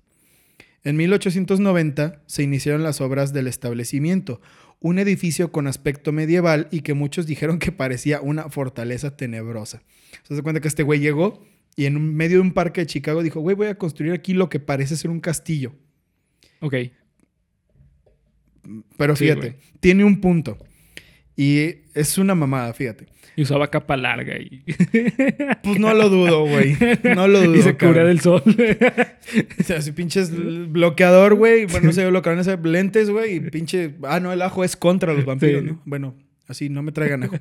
[0.85, 4.41] En 1890 se iniciaron las obras del establecimiento,
[4.81, 9.83] un edificio con aspecto medieval y que muchos dijeron que parecía una fortaleza tenebrosa.
[10.23, 11.43] Se da cuenta que este güey llegó
[11.75, 14.49] y en medio de un parque de Chicago dijo, güey, voy a construir aquí lo
[14.49, 15.73] que parece ser un castillo.
[16.61, 16.75] Ok.
[18.97, 20.59] Pero fíjate, tiene un punto.
[21.37, 23.07] Y es una mamada, fíjate.
[23.37, 24.63] Y usaba capa larga y,
[25.65, 26.77] Pues no lo dudo, güey.
[27.17, 27.57] No lo dudo.
[27.57, 28.43] y se cubría del sol.
[29.59, 30.31] O sea, si pinches
[30.71, 31.65] bloqueador, güey.
[31.67, 32.65] Bueno, no sé lo que van a hacer.
[32.65, 33.37] Lentes, güey.
[33.37, 33.95] Y pinche.
[34.05, 35.67] Ah, no, el ajo es contra los vampiros, Sí.
[35.71, 35.81] ¿no?
[35.87, 36.15] Bueno,
[36.47, 37.37] así no me traigan ajo.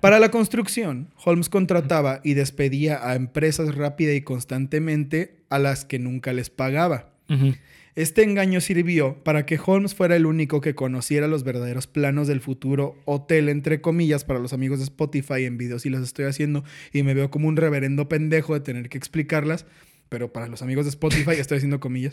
[0.00, 5.98] Para la construcción, Holmes contrataba y despedía a empresas rápida y constantemente a las que
[5.98, 7.10] nunca les pagaba.
[7.30, 7.54] Ujú.
[7.96, 12.42] Este engaño sirvió para que Holmes fuera el único que conociera los verdaderos planos del
[12.42, 16.62] futuro hotel, entre comillas, para los amigos de Spotify en videos y los estoy haciendo
[16.92, 19.64] y me veo como un reverendo pendejo de tener que explicarlas,
[20.10, 22.12] pero para los amigos de Spotify estoy haciendo comillas,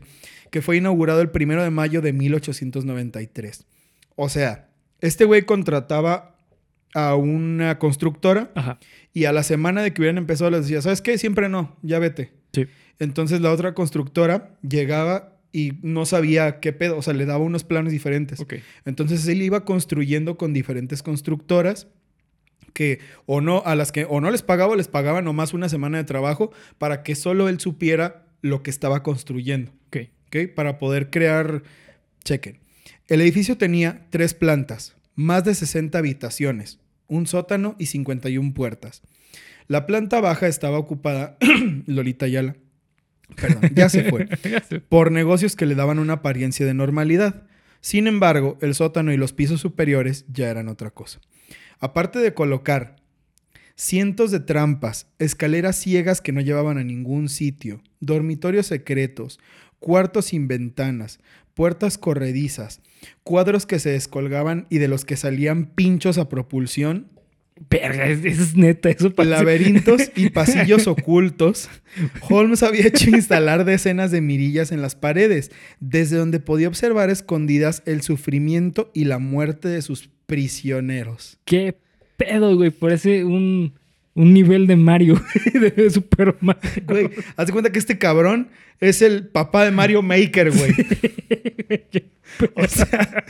[0.51, 3.65] que fue inaugurado el primero de mayo de 1893.
[4.15, 4.69] O sea,
[5.01, 6.37] este güey contrataba
[6.93, 8.79] a una constructora Ajá.
[9.13, 11.17] y a la semana de que hubieran empezado les decía, ¿sabes qué?
[11.17, 12.31] Siempre no, ya vete.
[12.53, 12.67] Sí.
[12.99, 17.63] Entonces la otra constructora llegaba y no sabía qué pedo, o sea, le daba unos
[17.63, 18.39] planos diferentes.
[18.41, 18.55] Ok.
[18.85, 21.87] Entonces él iba construyendo con diferentes constructoras
[22.73, 25.69] que o no a las que o no les pagaba o les pagaba nomás una
[25.69, 29.97] semana de trabajo para que solo él supiera lo que estaba construyendo, Ok.
[30.27, 30.53] ¿ok?
[30.55, 31.61] Para poder crear
[32.25, 32.57] chequen.
[33.07, 39.03] El edificio tenía tres plantas, más de 60 habitaciones, un sótano y 51 puertas.
[39.67, 41.37] La planta baja estaba ocupada
[41.85, 42.55] Lolita Ayala.
[43.35, 44.27] Perdón, ya se fue
[44.89, 47.43] por negocios que le daban una apariencia de normalidad.
[47.81, 51.19] Sin embargo, el sótano y los pisos superiores ya eran otra cosa.
[51.79, 52.95] Aparte de colocar
[53.75, 59.39] cientos de trampas, escaleras ciegas que no llevaban a ningún sitio, dormitorios secretos,
[59.79, 61.19] cuartos sin ventanas,
[61.53, 62.81] puertas corredizas,
[63.23, 67.09] cuadros que se descolgaban y de los que salían pinchos a propulsión,
[67.69, 68.89] Verga, es- eso es neta.
[68.89, 71.69] Eso parece- laberintos y pasillos ocultos,
[72.29, 77.83] Holmes había hecho instalar decenas de mirillas en las paredes, desde donde podía observar escondidas
[77.85, 81.37] el sufrimiento y la muerte de sus prisioneros.
[81.45, 81.75] ¿Qué
[82.17, 82.69] pedo, güey?
[82.71, 83.73] Parece un,
[84.13, 85.21] un nivel de Mario.
[85.53, 86.61] de Super Mario.
[86.87, 88.49] Güey, haz de cuenta que este cabrón
[88.79, 90.73] es el papá de Mario Maker, güey.
[92.55, 93.23] O sea,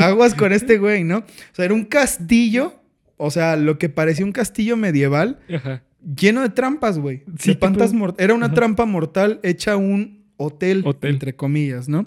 [0.00, 1.18] aguas con este güey, ¿no?
[1.18, 2.81] O sea, era un castillo,
[3.24, 5.82] o sea, lo que parecía un castillo medieval, Ajá.
[6.16, 7.22] lleno de trampas, güey.
[7.38, 8.54] Sí, pantas mor- Era una Ajá.
[8.54, 11.10] trampa mortal hecha un hotel, Hotel.
[11.12, 12.04] entre comillas, ¿no?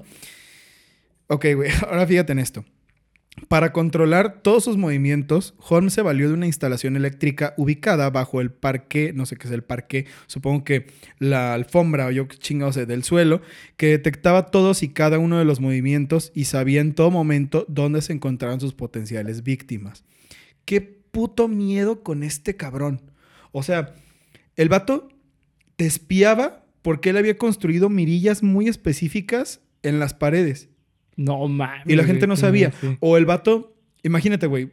[1.28, 2.66] Ok, güey, ahora fíjate en esto.
[3.50, 8.50] Para controlar todos sus movimientos, Holmes se valió de una instalación eléctrica ubicada bajo el
[8.50, 10.88] parque, no sé qué es el parque, supongo que
[11.20, 13.42] la alfombra o yo qué chingados sé, del suelo,
[13.76, 18.02] que detectaba todos y cada uno de los movimientos y sabía en todo momento dónde
[18.02, 20.06] se encontraban sus potenciales víctimas.
[20.64, 23.02] Qué puto miedo con este cabrón.
[23.54, 23.96] O sea,
[24.58, 25.08] el vato
[25.78, 30.68] te espiaba porque él había construido mirillas muy específicas en las paredes
[31.16, 31.86] No mames.
[31.88, 32.74] y la gente no sabía.
[32.82, 32.98] sí.
[33.00, 34.64] O el vato, imagínate, güey.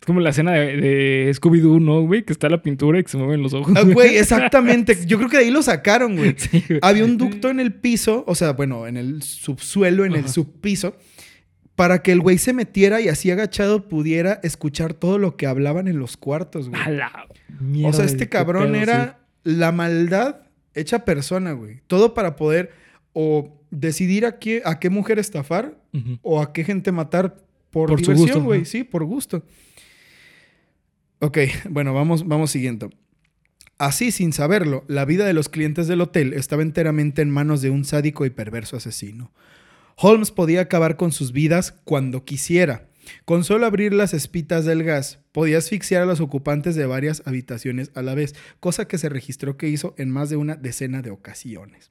[0.00, 2.22] Es como la escena de, de Scooby-Doo, ¿no, güey?
[2.24, 3.74] Que está la pintura y que se mueven los ojos.
[3.76, 4.96] Ah, güey, exactamente.
[5.04, 6.36] Yo creo que de ahí lo sacaron, güey.
[6.38, 6.78] Sí, güey.
[6.80, 10.94] Había un ducto en el piso, o sea, bueno, en el subsuelo, en el subpiso,
[11.78, 15.86] para que el güey se metiera y así agachado pudiera escuchar todo lo que hablaban
[15.86, 16.82] en los cuartos, güey.
[16.82, 20.40] A la O mierda, sea, este cabrón pedo, era la maldad
[20.74, 21.80] hecha persona, güey.
[21.86, 22.72] Todo para poder
[23.12, 25.78] o decidir a qué, a qué mujer estafar
[26.22, 27.36] o a qué gente matar
[27.70, 28.64] por, Por su diversión, gusto, güey.
[28.64, 29.44] Sí, por gusto.
[31.20, 31.38] Ok,
[31.70, 32.90] bueno, vamos, vamos siguiendo.
[33.78, 37.70] Así, sin saberlo, la vida de los clientes del hotel estaba enteramente en manos de
[37.70, 39.30] un sádico y perverso asesino.
[40.00, 42.88] Holmes podía acabar con sus vidas cuando quisiera.
[43.24, 47.90] Con solo abrir las espitas del gas, podía asfixiar a los ocupantes de varias habitaciones
[47.94, 51.10] a la vez, cosa que se registró que hizo en más de una decena de
[51.10, 51.90] ocasiones.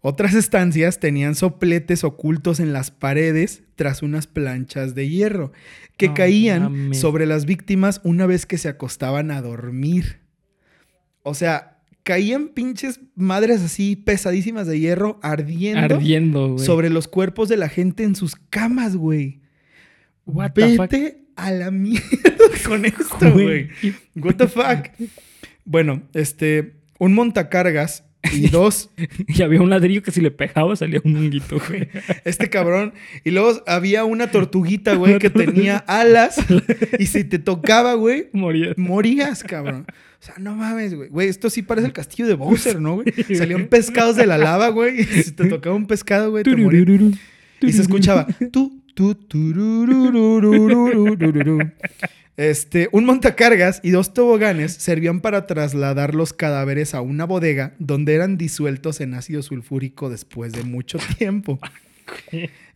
[0.00, 5.52] Otras estancias tenían sopletes ocultos en las paredes tras unas planchas de hierro
[5.96, 10.20] que caían sobre las víctimas una vez que se acostaban a dormir.
[11.22, 11.69] O sea,
[12.02, 16.64] caían pinches madres así pesadísimas de hierro ardiendo, Ardiendo, güey.
[16.64, 19.40] sobre los cuerpos de la gente en sus camas, güey.
[20.26, 20.90] What the fuck?
[20.90, 22.04] Vete a la mierda
[22.66, 23.32] con esto.
[23.32, 23.68] Güey.
[24.16, 24.88] What the fuck.
[25.64, 28.90] Bueno, este, un montacargas y dos.
[29.28, 31.88] y había un ladrillo que si le pegaba salía un honguito, güey.
[32.24, 32.92] Este cabrón.
[33.24, 36.36] Y luego había una tortuguita, güey, que tenía alas.
[36.98, 38.28] y si te tocaba, güey.
[38.32, 38.76] Morías.
[38.76, 39.86] Morías, cabrón.
[39.88, 41.08] O sea, no mames, güey.
[41.08, 43.06] Güey, esto sí parece el castillo de Bowser, ¿no, güey?
[43.34, 45.00] Salían pescados de la lava, güey.
[45.00, 47.18] Y si te tocaba un pescado, güey, morías.
[47.60, 48.26] Y se escuchaba.
[52.40, 58.14] Este, un montacargas y dos toboganes servían para trasladar los cadáveres a una bodega donde
[58.14, 61.58] eran disueltos en ácido sulfúrico después de mucho tiempo.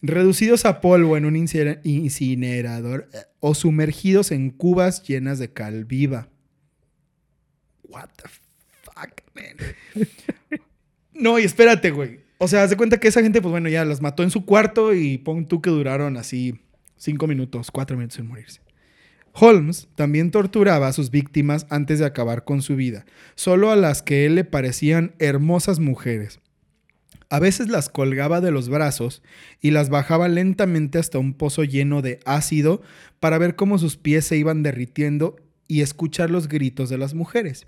[0.03, 5.87] Reducidos a polvo en un inciner- incinerador eh, o sumergidos en cubas llenas de cal
[5.87, 6.29] viva.
[7.89, 8.29] What the
[8.83, 10.09] fuck, man.
[11.15, 12.21] No, y espérate, güey.
[12.37, 14.45] O sea, haz de cuenta que esa gente, pues bueno, ya las mató en su
[14.45, 16.61] cuarto y pon tú que duraron así
[16.99, 18.64] cinco minutos, cuatro minutos en morirse.
[19.37, 24.01] Holmes también torturaba a sus víctimas antes de acabar con su vida, solo a las
[24.01, 26.39] que él le parecían hermosas mujeres.
[27.31, 29.23] A veces las colgaba de los brazos
[29.61, 32.81] y las bajaba lentamente hasta un pozo lleno de ácido
[33.19, 37.67] para ver cómo sus pies se iban derritiendo y escuchar los gritos de las mujeres.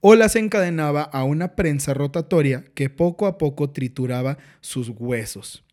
[0.00, 5.64] O las encadenaba a una prensa rotatoria que poco a poco trituraba sus huesos.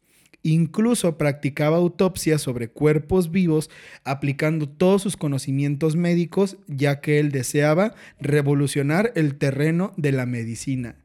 [0.44, 3.70] Incluso practicaba autopsias sobre cuerpos vivos
[4.04, 10.96] aplicando todos sus conocimientos médicos ya que él deseaba revolucionar el terreno de la medicina.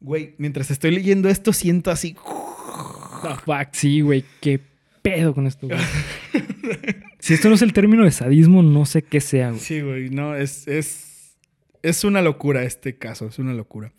[0.00, 2.16] Güey, mientras estoy leyendo esto siento así...
[3.22, 4.24] The fuck, sí, güey.
[4.40, 4.60] Qué
[5.02, 5.80] pedo con esto, güey.
[7.20, 9.60] si esto no es el término de sadismo, no sé qué sea, güey.
[9.60, 11.36] Sí, güey, no, es, es,
[11.82, 13.92] es una locura este caso, es una locura.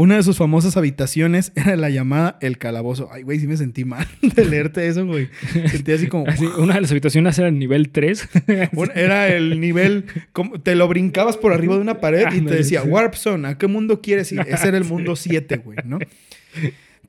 [0.00, 3.10] Una de sus famosas habitaciones era la llamada El Calabozo.
[3.12, 5.28] Ay, güey, sí me sentí mal de leerte eso, güey.
[5.70, 6.26] Sentí así como...
[6.26, 8.28] Así, una de las habitaciones era el nivel 3.
[8.72, 12.54] Un- Era el nivel, como, te lo brincabas por arriba de una pared y te
[12.54, 12.82] decía.
[12.82, 14.40] Warp Zone, ¿a qué mundo quieres ir?
[14.48, 15.98] Ese era el mundo 7, güey, ¿no?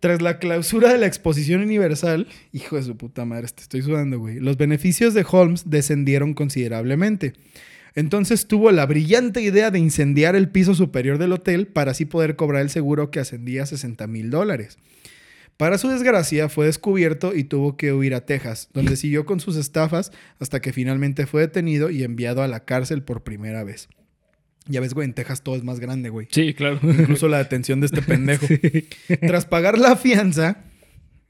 [0.02, 4.20] Tras la clausura de la exposición universal, hijo de su puta madre, te estoy sudando,
[4.20, 7.34] güey, los beneficios de Holmes descendieron considerablemente.
[7.96, 12.36] Entonces tuvo la brillante idea de incendiar el piso superior del hotel para así poder
[12.36, 14.78] cobrar el seguro que ascendía a 60 mil dólares.
[15.58, 19.58] Para su desgracia, fue descubierto y tuvo que huir a Texas, donde siguió con sus
[19.58, 23.88] estafas hasta que finalmente fue detenido y enviado a la cárcel por primera vez.
[24.66, 26.28] Ya ves, güey, en Texas todo es más grande, güey.
[26.32, 26.80] Sí, claro.
[26.82, 28.48] Incluso la detención de este pendejo.
[29.28, 30.64] Tras pagar la fianza,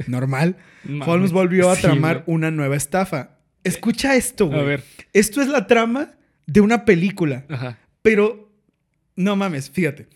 [0.07, 0.57] normal.
[1.05, 3.37] Holmes volvió a tramar una nueva estafa.
[3.63, 4.59] Escucha esto, güey.
[4.59, 4.83] A ver.
[5.11, 6.13] Esto es la trama
[6.47, 7.45] de una película.
[7.49, 7.79] Ajá.
[8.01, 8.51] Pero,
[9.15, 10.07] no mames, fíjate.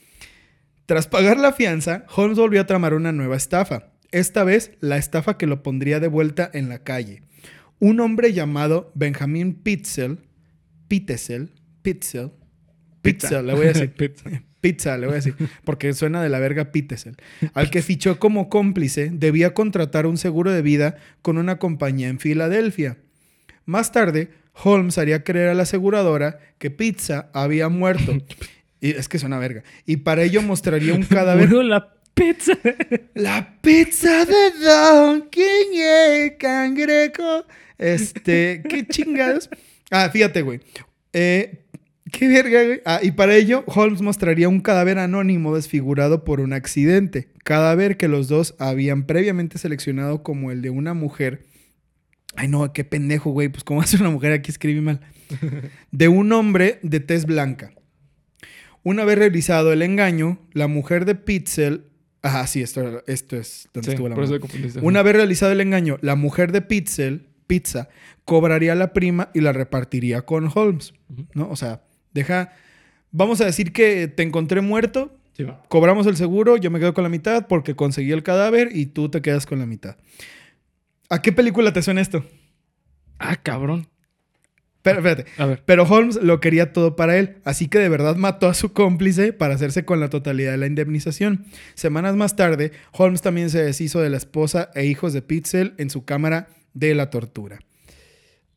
[0.86, 3.92] Tras pagar la fianza, Holmes volvió a tramar una nueva estafa.
[4.12, 7.24] Esta vez, la estafa que lo pondría de vuelta en la calle.
[7.80, 10.20] Un hombre llamado Benjamin Pitzel,
[10.88, 12.32] Pitzel, Pitzel,
[13.02, 13.94] Pitzel, le voy a decir.
[13.96, 14.30] Pizza.
[14.66, 17.18] Pizza, le voy a decir, porque suena de la verga Pitzel,
[17.54, 22.18] al que fichó como cómplice, debía contratar un seguro de vida con una compañía en
[22.18, 22.98] Filadelfia.
[23.66, 24.32] Más tarde,
[24.64, 28.14] Holmes haría creer a la aseguradora que Pizza había muerto.
[28.82, 29.64] Y es que suena verga.
[29.88, 31.48] Y para ello mostraría un cadáver.
[31.48, 32.54] Murió la pizza.
[33.16, 37.46] La pizza de Don Quiñe Cangrejo.
[37.80, 39.50] Este, qué chingados.
[39.90, 40.60] Ah, fíjate, güey.
[41.14, 41.64] Eh,
[42.12, 42.82] qué verga, güey.
[42.86, 47.30] Ah, y para ello, Holmes mostraría un cadáver anónimo desfigurado por un accidente.
[47.44, 51.44] Cadáver que los dos habían previamente seleccionado como el de una mujer.
[52.36, 53.50] Ay, no, qué pendejo, güey.
[53.50, 54.52] Pues, ¿cómo hace una mujer aquí?
[54.52, 55.00] Escribí mal.
[55.92, 57.72] De un hombre de tez blanca.
[58.84, 61.86] Una vez realizado el engaño, la mujer de Pitzel.
[62.22, 64.40] Ajá, sí, esto, esto es donde Sí, estuvo la mano.
[64.82, 67.90] Una vez realizado el engaño, la mujer de Pitzel, Pizza,
[68.26, 70.94] cobraría la prima y la repartiría con Holmes.
[71.34, 71.50] ¿No?
[71.50, 72.54] O sea, deja.
[73.12, 77.04] Vamos a decir que te encontré muerto, Sí, cobramos el seguro, yo me quedo con
[77.04, 79.98] la mitad porque conseguí el cadáver y tú te quedas con la mitad.
[81.10, 82.26] ¿A qué película te suena esto?
[83.20, 83.88] Ah, cabrón.
[84.82, 85.26] Pero, espérate.
[85.38, 85.64] A ver.
[85.66, 89.34] Pero Holmes lo quería todo para él, así que de verdad mató a su cómplice
[89.34, 91.46] para hacerse con la totalidad de la indemnización.
[91.74, 95.90] Semanas más tarde, Holmes también se deshizo de la esposa e hijos de Pitzel en
[95.90, 97.60] su cámara de la tortura.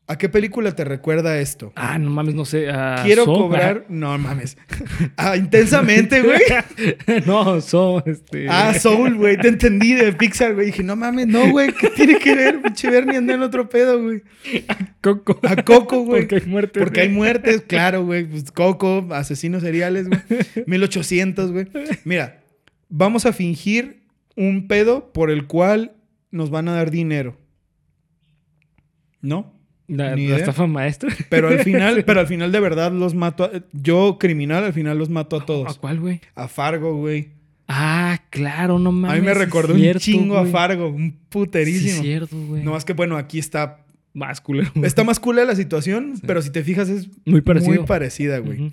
[0.09, 1.71] ¿A qué película te recuerda esto?
[1.75, 2.67] Ah, no mames, no sé.
[3.03, 3.85] Quiero So, cobrar.
[3.89, 4.57] No mames.
[5.17, 6.39] Ah, intensamente, güey.
[7.27, 8.47] no, so, este.
[8.49, 9.37] Ah, Soul, güey.
[9.37, 10.67] Te entendí de Pixar, güey.
[10.67, 11.71] Dije, no mames, no, güey.
[11.73, 12.59] ¿Qué tiene que ver?
[12.59, 14.23] Pinche Bernie anda en otro pedo, güey.
[15.01, 15.39] Coco.
[15.43, 16.21] A Coco, güey.
[16.21, 16.79] Porque hay muerte.
[16.79, 18.25] Porque hay muertes, claro, güey.
[18.25, 20.21] Pues Coco, asesinos seriales, güey.
[20.65, 21.67] 1800, güey.
[22.03, 22.41] Mira,
[22.89, 24.01] vamos a fingir
[24.35, 25.91] un pedo por el cual
[26.31, 27.37] nos van a dar dinero.
[29.21, 29.58] ¿No?
[29.89, 31.09] La, Ni la estafa maestra.
[31.29, 34.97] Pero al final, pero al final de verdad los mato a- Yo, criminal, al final
[34.97, 35.77] los mato a ¿A todos.
[35.79, 36.21] cuál, güey?
[36.35, 37.29] A Fargo, güey.
[37.67, 39.19] Ah, claro, no A mames.
[39.21, 40.45] mí me sí recordó cierto, un chingo a.
[40.45, 41.91] Fargo, un Sí, puterísimo.
[41.95, 42.63] es cierto, güey.
[42.63, 44.71] no más que bueno, aquí está Más culero.
[44.83, 47.73] está más cool la situación, pero si te fijas es Muy parecido.
[47.75, 48.71] muy parecida, güey.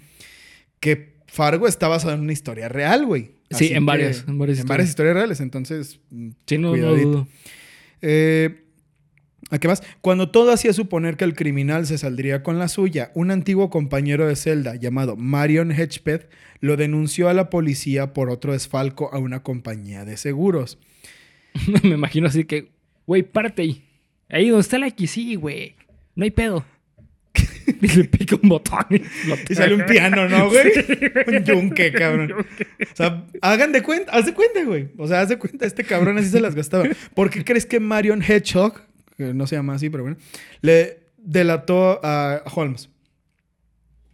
[0.81, 3.33] Que Fargo está basado en una historia real, güey.
[3.51, 6.01] Sí, en varias, en varias varias historias reales, entonces
[6.47, 7.29] Sí, no, no dudo.
[8.03, 8.65] Eh,
[9.51, 9.83] ¿A qué más?
[10.01, 14.27] Cuando todo hacía suponer que el criminal se saldría con la suya, un antiguo compañero
[14.27, 16.29] de celda llamado Marion Hedgepeth
[16.61, 20.79] lo denunció a la policía por otro desfalco a una compañía de seguros.
[21.83, 22.71] me imagino así que,
[23.07, 23.83] güey, párate ahí.
[24.29, 25.77] Ahí donde está la X, sí, güey.
[26.17, 26.65] No hay pedo.
[27.83, 28.87] y le pica un botón.
[29.49, 30.73] Y sale un piano, ¿no, güey?
[31.27, 32.33] un yunque, cabrón.
[32.33, 34.89] O sea, hagan de cuenta, haz de cuenta, güey.
[34.97, 36.87] O sea, haz de cuenta, este cabrón así se las gastaba.
[37.15, 38.83] ¿Por qué crees que Marion Hedgehog,
[39.17, 40.19] que no se llama así, pero bueno,
[40.61, 42.91] le delató a Holmes?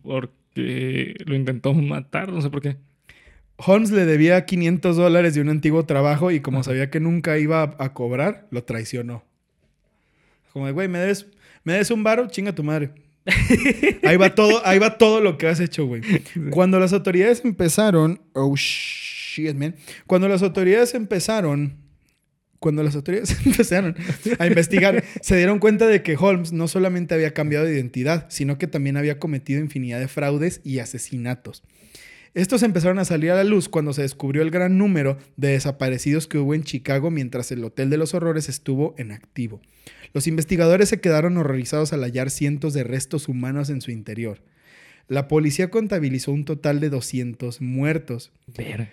[0.02, 2.76] Porque lo intentó matar, no sé por qué.
[3.56, 7.62] Holmes le debía 500 dólares de un antiguo trabajo y como sabía que nunca iba
[7.62, 9.24] a, a cobrar, lo traicionó.
[10.52, 11.26] Como de, güey, me des,
[11.64, 12.90] me un varo, chinga tu madre.
[14.04, 16.02] ahí va todo, ahí va todo lo que has hecho, güey.
[16.50, 19.76] Cuando las autoridades empezaron, oh shit, man.
[20.06, 21.76] Cuando las autoridades empezaron,
[22.62, 23.94] cuando las autoridades empezaron
[24.38, 28.56] a investigar, se dieron cuenta de que Holmes no solamente había cambiado de identidad, sino
[28.56, 31.62] que también había cometido infinidad de fraudes y asesinatos.
[32.34, 36.26] Estos empezaron a salir a la luz cuando se descubrió el gran número de desaparecidos
[36.26, 39.60] que hubo en Chicago mientras el Hotel de los Horrores estuvo en activo.
[40.14, 44.38] Los investigadores se quedaron horrorizados al hallar cientos de restos humanos en su interior.
[45.08, 48.88] La policía contabilizó un total de 200 muertos, Verga.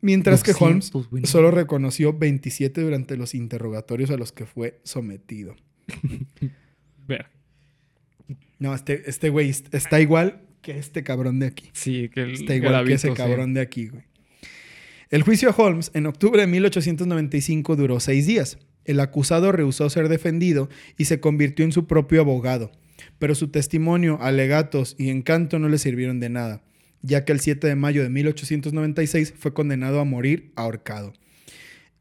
[0.00, 1.28] Mientras que Holmes 200, güey, no.
[1.28, 5.56] solo reconoció 27 durante los interrogatorios a los que fue sometido.
[7.06, 7.30] Verga.
[8.58, 11.70] No, este, este güey est- está igual que este cabrón de aquí.
[11.72, 13.28] Sí, que el Está igual que ese gravito, sí.
[13.30, 14.02] cabrón de aquí, güey.
[15.10, 18.58] El juicio a Holmes en octubre de 1895 duró seis días.
[18.84, 22.72] El acusado rehusó ser defendido y se convirtió en su propio abogado.
[23.18, 26.62] Pero su testimonio, alegatos y encanto no le sirvieron de nada,
[27.08, 31.14] ya que el 7 de mayo de 1896 fue condenado a morir ahorcado.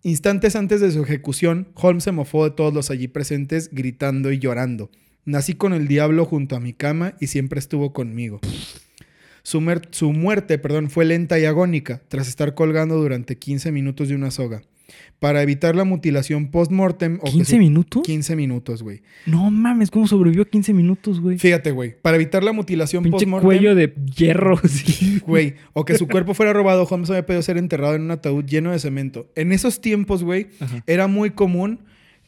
[0.04, 4.40] Instantes antes de su ejecución, Holmes se mofó de todos los allí presentes, gritando y
[4.40, 4.92] llorando.
[5.26, 8.40] Nací con el diablo junto a mi cama y siempre estuvo conmigo.
[9.44, 14.16] Su, su muerte perdón, fue lenta y agónica, tras estar colgando durante 15 minutos de
[14.16, 14.62] una soga.
[15.20, 17.20] Para evitar la mutilación post-mortem...
[17.22, 18.04] o que ¿15 su- minutos?
[18.04, 19.02] 15 minutos, güey.
[19.26, 21.38] No mames, ¿cómo sobrevivió 15 minutos, güey?
[21.40, 21.96] Fíjate, güey.
[22.02, 23.46] Para evitar la mutilación post-mortem...
[23.46, 25.20] cuello de hierro, sí.
[25.26, 28.46] Güey, o que su cuerpo fuera robado, Holmes había podido ser enterrado en un ataúd
[28.46, 29.30] lleno de cemento.
[29.36, 30.48] En esos tiempos, güey,
[30.86, 31.82] era muy común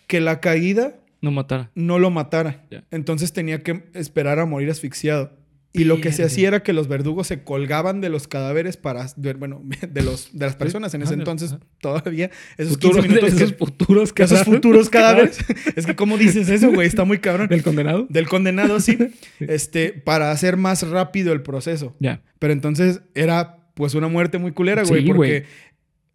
[0.07, 1.69] que la caída No matara.
[1.75, 2.65] no lo matara.
[2.91, 5.37] Entonces tenía que esperar a morir asfixiado.
[5.71, 9.05] Y lo que se hacía era que los verdugos se colgaban de los cadáveres para,
[9.37, 12.31] bueno, de, los, de las personas en ese entonces todavía.
[12.57, 14.55] Esos Futuros, 15 minutos esos que- futuros que esos cadáveres.
[14.63, 15.37] futuros cadáveres.
[15.75, 16.87] es que, ¿cómo dices eso, güey?
[16.87, 17.47] Está muy cabrón.
[17.49, 18.07] ¿Del condenado?
[18.09, 18.97] Del condenado, sí.
[19.39, 21.95] Este, para hacer más rápido el proceso.
[21.99, 22.21] Ya.
[22.39, 25.03] Pero entonces era, pues, una muerte muy culera, güey.
[25.03, 25.45] Sí, porque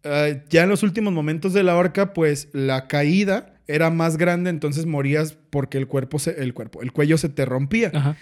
[0.03, 4.49] eh, ya en los últimos momentos de la horca, pues, la caída era más grande,
[4.49, 7.89] entonces morías porque el cuerpo, se, el cuerpo, el cuello se te rompía.
[7.93, 8.17] Ajá.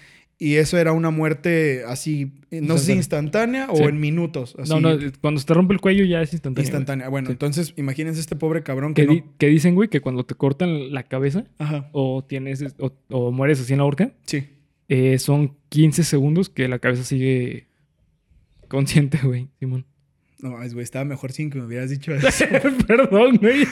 [0.46, 3.84] Y eso era una muerte así, no sé si instantánea o Sí.
[3.84, 4.56] en minutos.
[4.60, 6.64] Así, No, no, cuando se te rompe el cuello ya es instantáneo.
[6.64, 6.66] güey.
[6.66, 7.08] instantánea.
[7.08, 7.32] Bueno, Sí.
[7.32, 9.14] entonces imagínense este pobre cabrón que Que, no...
[9.14, 13.32] di- que dicen, güey, que cuando te cortan la cabeza Ajá, o tienes o, o
[13.32, 14.44] mueres así en la horca, sí.
[14.90, 17.68] eh, son 15 segundos que la cabeza sigue
[18.68, 19.86] consciente, güey, Simón.
[20.40, 22.46] No mames, güey, estaba mejor sin que me hubieras dicho eso.
[22.86, 23.66] Perdón, güey.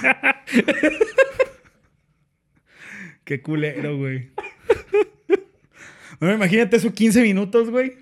[3.25, 4.31] Qué culero, güey.
[6.21, 7.93] Bueno, imagínate eso 15 minutos, güey.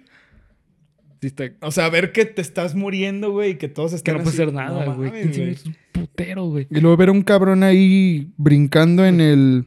[1.21, 4.23] Sí O sea, ver que te estás muriendo, güey, y que todos que están no
[4.23, 4.41] puede así.
[4.43, 5.09] hacer nada, No güey.
[5.09, 5.45] mames, 15 güey.
[5.47, 6.67] minutos es un putero, güey.
[6.69, 9.65] Y luego ver a un cabrón ahí brincando en el.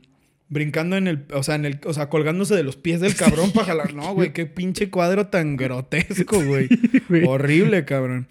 [0.49, 1.25] Brincando en el.
[1.35, 1.81] O sea, en el.
[1.85, 3.95] O sea, colgándose de los pies del cabrón para jalar.
[3.95, 6.69] No, güey, qué pinche cuadro tan grotesco, güey.
[7.09, 7.25] güey.
[7.27, 8.29] Horrible, cabrón.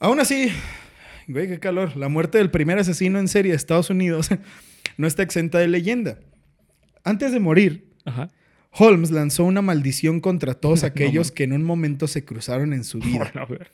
[0.00, 0.50] Aún así,
[1.28, 1.96] güey, qué calor.
[1.96, 4.30] La muerte del primer asesino en serie de Estados Unidos
[4.96, 6.18] no está exenta de leyenda.
[7.04, 8.30] Antes de morir, Ajá.
[8.72, 12.98] Holmes lanzó una maldición contra todos aquellos que en un momento se cruzaron en su
[12.98, 13.32] vida.
[13.48, 13.64] Bueno.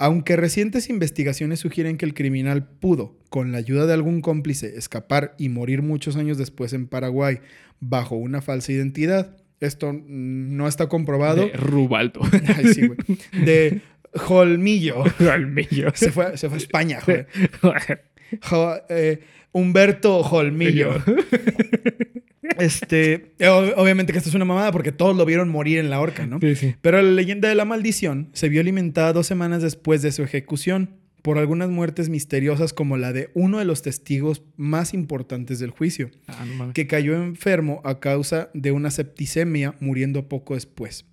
[0.00, 5.34] Aunque recientes investigaciones sugieren que el criminal pudo, con la ayuda de algún cómplice, escapar
[5.38, 7.40] y morir muchos años después en Paraguay
[7.80, 11.46] bajo una falsa identidad, esto no está comprobado.
[11.46, 12.20] De Rubaldo.
[12.56, 12.98] Ay, sí, güey.
[13.44, 13.80] De
[14.28, 15.02] Holmillo.
[15.32, 15.90] Al millo.
[15.94, 17.26] Se fue, se fue a España, güey.
[18.48, 19.18] Jo- eh,
[19.50, 20.92] Humberto Holmillo.
[22.58, 26.00] Este, o- obviamente que esto es una mamada porque todos lo vieron morir en la
[26.00, 26.38] horca, ¿no?
[26.40, 26.74] Sí, sí.
[26.82, 30.90] Pero la leyenda de la maldición se vio alimentada dos semanas después de su ejecución
[31.22, 36.10] por algunas muertes misteriosas como la de uno de los testigos más importantes del juicio,
[36.28, 41.04] Ah, no que cayó enfermo a causa de una septicemia, muriendo poco después.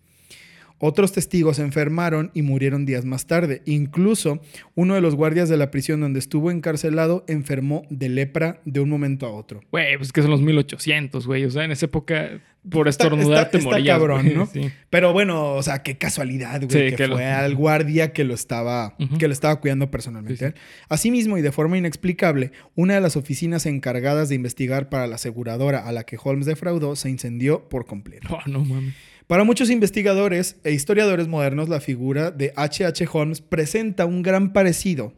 [0.77, 3.61] Otros testigos se enfermaron y murieron días más tarde.
[3.65, 4.41] Incluso
[4.75, 8.89] uno de los guardias de la prisión donde estuvo encarcelado enfermó de lepra de un
[8.89, 9.61] momento a otro.
[9.71, 11.45] Güey, pues que son los 1800, güey.
[11.45, 14.33] O sea, en esa época, por estornudar está- te está morías, cabrón.
[14.35, 14.45] ¿no?
[14.47, 14.69] Sí.
[14.89, 18.23] Pero bueno, o sea, qué casualidad, güey, Sí, que, que lo- fue al guardia que
[18.25, 20.49] lo estaba, que lo estaba cuidando personalmente.
[20.49, 20.55] Sí.
[20.89, 25.87] Asimismo, y de forma inexplicable, una de las oficinas encargadas de investigar para la aseguradora
[25.87, 28.27] a la que Holmes defraudó se incendió por completo.
[28.29, 28.93] Oh, no mames.
[29.27, 33.07] Para muchos investigadores e historiadores modernos, la figura de H.H.
[33.11, 35.13] Holmes presenta un gran parecido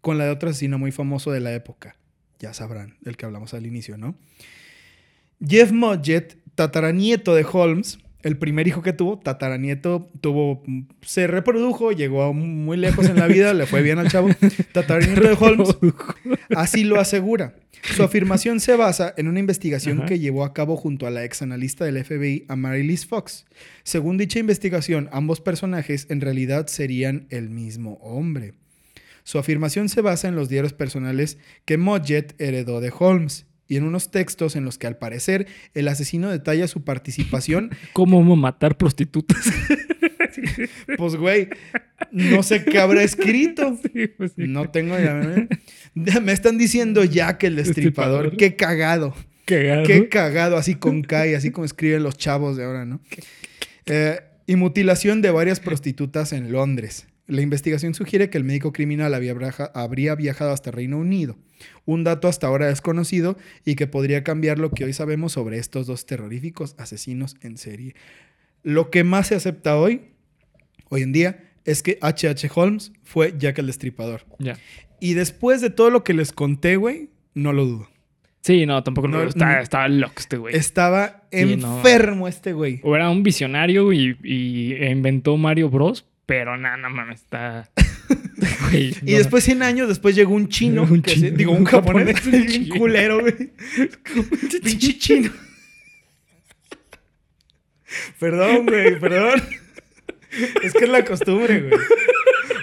[0.00, 1.96] con la de otro asesino muy famoso de la época.
[2.38, 4.14] Ya sabrán, del que hablamos al inicio, ¿no?
[5.46, 10.62] Jeff Mudgett, tataranieto de Holmes, el primer hijo que tuvo, tataranieto, tuvo,
[11.02, 14.28] se reprodujo, llegó muy lejos en la vida, le fue bien al chavo.
[14.72, 15.76] Tataranieto de Holmes,
[16.54, 17.54] así lo asegura.
[17.82, 20.06] Su afirmación se basa en una investigación Ajá.
[20.06, 23.46] que llevó a cabo junto a la ex analista del FBI, Amaryllis Fox.
[23.84, 28.52] Según dicha investigación, ambos personajes en realidad serían el mismo hombre.
[29.24, 33.84] Su afirmación se basa en los diarios personales que Mudgett heredó de Holmes y en
[33.84, 37.70] unos textos en los que al parecer el asesino detalla su participación.
[37.92, 39.44] ¿Cómo matar prostitutas?
[40.96, 41.48] Pues güey,
[42.10, 43.78] no sé qué habrá escrito.
[43.92, 44.42] Sí, pues sí.
[44.46, 44.96] No tengo.
[45.94, 48.24] Me están diciendo Jack el destripador.
[48.24, 48.36] Destripador.
[48.36, 49.14] Qué cagado.
[49.44, 49.82] Cagado.
[49.84, 53.00] Qué cagado, así con K y así como escriben los chavos de ahora, ¿no?
[53.86, 57.06] Eh, y mutilación de varias prostitutas en Londres.
[57.30, 59.34] La investigación sugiere que el médico criminal había
[59.74, 61.36] habría viajado hasta Reino Unido,
[61.84, 65.86] un dato hasta ahora desconocido y que podría cambiar lo que hoy sabemos sobre estos
[65.86, 67.94] dos terroríficos asesinos en serie.
[68.62, 70.02] Lo que más se acepta hoy,
[70.88, 72.50] hoy en día, es que H.H.
[72.54, 74.22] Holmes fue Jack el Destripador.
[74.38, 74.58] Ya.
[74.98, 77.88] Y después de todo lo que les conté, güey, no lo dudo.
[78.42, 79.60] Sí, no, tampoco No, está, no.
[79.62, 80.56] estaba loco este güey.
[80.56, 81.76] Estaba Sí, no.
[81.76, 82.80] enfermo este güey.
[82.82, 86.06] O era un visionario y, y inventó Mario Bros.
[86.30, 87.68] Pero nada, no mames, está.
[88.70, 89.18] Güey, Y no.
[89.18, 90.84] después, 100 años después, llegó un chino.
[90.84, 92.14] Un chino, se- digo, un un japonés.
[92.20, 92.74] japonés, un chino.
[92.76, 93.34] culero, güey.
[94.62, 95.30] Pinche chino.
[98.20, 99.42] Perdón, güey, perdón.
[100.62, 101.80] Es que es la costumbre, güey.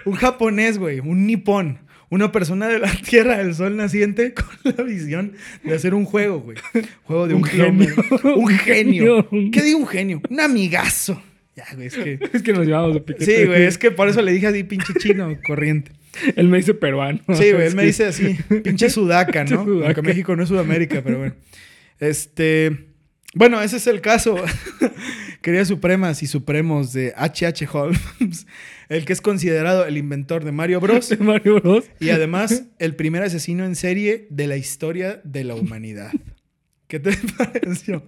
[0.06, 1.00] Un japonés, güey.
[1.02, 1.80] Un nipón.
[2.10, 6.40] Una persona de la Tierra del Sol naciente con la visión de hacer un juego,
[6.40, 6.58] güey.
[7.04, 7.88] Juego de un, Un genio.
[7.90, 8.36] genio.
[8.38, 9.30] Un genio.
[9.52, 10.22] ¿Qué digo un genio?
[10.30, 11.22] Un amigazo.
[11.58, 12.20] Ya, güey, es que...
[12.34, 13.26] Es que nos llevamos de piquete.
[13.26, 15.92] Sí, güey, es que por eso le dije así, pinche chino, corriente.
[16.36, 17.20] Él me dice peruano.
[17.34, 19.66] Sí, güey, él me dice así, pinche sudaca, ¿no?
[19.66, 19.88] Sudaca.
[19.88, 21.36] Aunque México no es Sudamérica, pero bueno.
[22.00, 22.88] Este,
[23.34, 24.36] bueno, ese es el caso,
[25.42, 27.68] queridas supremas y supremos de H.H.
[27.72, 28.46] Holmes,
[28.90, 31.10] el que es considerado el inventor de Mario Bros.
[31.10, 31.86] De Mario Bros.
[32.00, 36.12] y además el primer asesino en serie de la historia de la humanidad.
[36.88, 38.04] ¿Qué te pareció?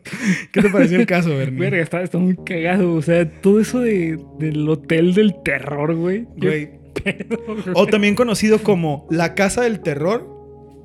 [0.51, 1.59] ¿Qué te pareció el caso, Bernie?
[1.59, 2.93] Verga, está, está muy cagado.
[2.93, 6.25] O sea, todo eso de, del hotel del terror, güey.
[6.37, 6.69] Güey.
[7.03, 7.59] pedo, güey.
[7.75, 10.27] O también conocido como la casa del terror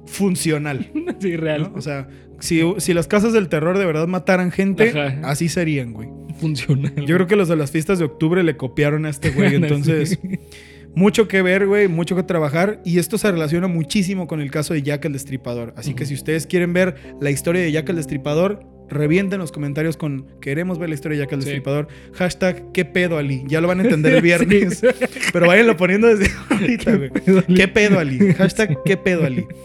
[0.06, 0.90] funcional.
[1.20, 1.70] Sí, real.
[1.72, 1.78] ¿no?
[1.78, 2.08] O sea,
[2.40, 5.20] si, si las casas del terror de verdad mataran gente, Ajá.
[5.22, 6.08] así serían, güey.
[6.38, 6.92] Funcional.
[7.06, 9.54] Yo creo que los de las fiestas de octubre le copiaron a este güey.
[9.54, 10.18] Entonces,
[10.94, 12.80] mucho que ver, güey, mucho que trabajar.
[12.84, 15.74] Y esto se relaciona muchísimo con el caso de Jack el Destripador.
[15.76, 19.96] Así que si ustedes quieren ver la historia de Jack el Destripador, revienten los comentarios
[19.96, 21.46] con queremos ver la historia de Jack el Sí.
[21.46, 21.88] Destripador.
[22.14, 23.42] Hashtag qué pedo Ali.
[23.46, 24.78] Ya lo van a entender el viernes.
[24.78, 24.86] Sí.
[25.32, 27.10] Pero váyanlo poniendo desde ahorita, güey.
[27.56, 28.32] ¿Qué pedo, Ali?
[28.34, 29.46] Hashtag ¿Qué pedo, Ali?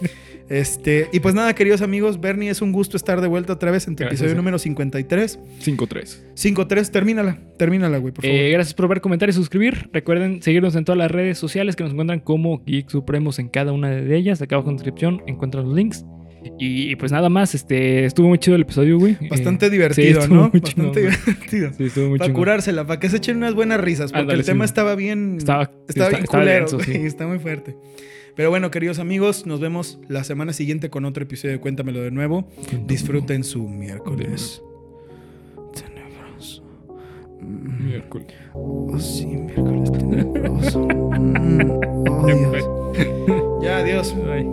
[0.50, 3.88] Este, y pues nada, queridos amigos, Bernie, es un gusto estar de vuelta otra vez
[3.88, 4.38] en tu Gracias, episodio eh.
[4.38, 5.40] número 53.
[5.64, 6.18] 5-3.
[6.36, 8.38] 5-3, termínala, termínala, güey, por favor.
[8.40, 9.90] Eh, gracias por ver, comentar y suscribir.
[9.94, 13.72] Recuerden seguirnos en todas las redes sociales que nos encuentran como Geek Supremos en cada
[13.74, 14.42] una de ellas.
[14.42, 16.04] Acá abajo en la descripción encuentran los links.
[16.58, 19.18] Y, y pues nada más, este estuvo muy chido el episodio, güey.
[19.30, 20.42] Bastante Eh, divertido, estuvo ¿no?
[20.50, 21.72] Bastante chingón, divertido.
[21.78, 22.42] Sí, estuvo muy Para chingón.
[22.42, 24.70] curársela, para que se echen unas buenas risas, porque Ándale, el tema sí.
[24.72, 25.36] estaba bien.
[25.38, 27.06] Estaba- sí, estaba está- bien estaba culero, denso, güey, sí.
[27.06, 27.76] está muy fuerte.
[28.40, 32.10] Pero bueno, queridos amigos, nos vemos la semana siguiente con otro episodio de Cuéntamelo de
[32.10, 32.48] nuevo.
[32.86, 34.64] Disfruten su miércoles.
[35.74, 36.64] Tenebroso.
[37.42, 37.86] Mm.
[37.86, 38.34] Miércoles.
[38.54, 40.88] Oh, sí, miércoles tenebroso.
[42.08, 44.16] oh, Ya, adiós.
[44.16, 44.48] Bye.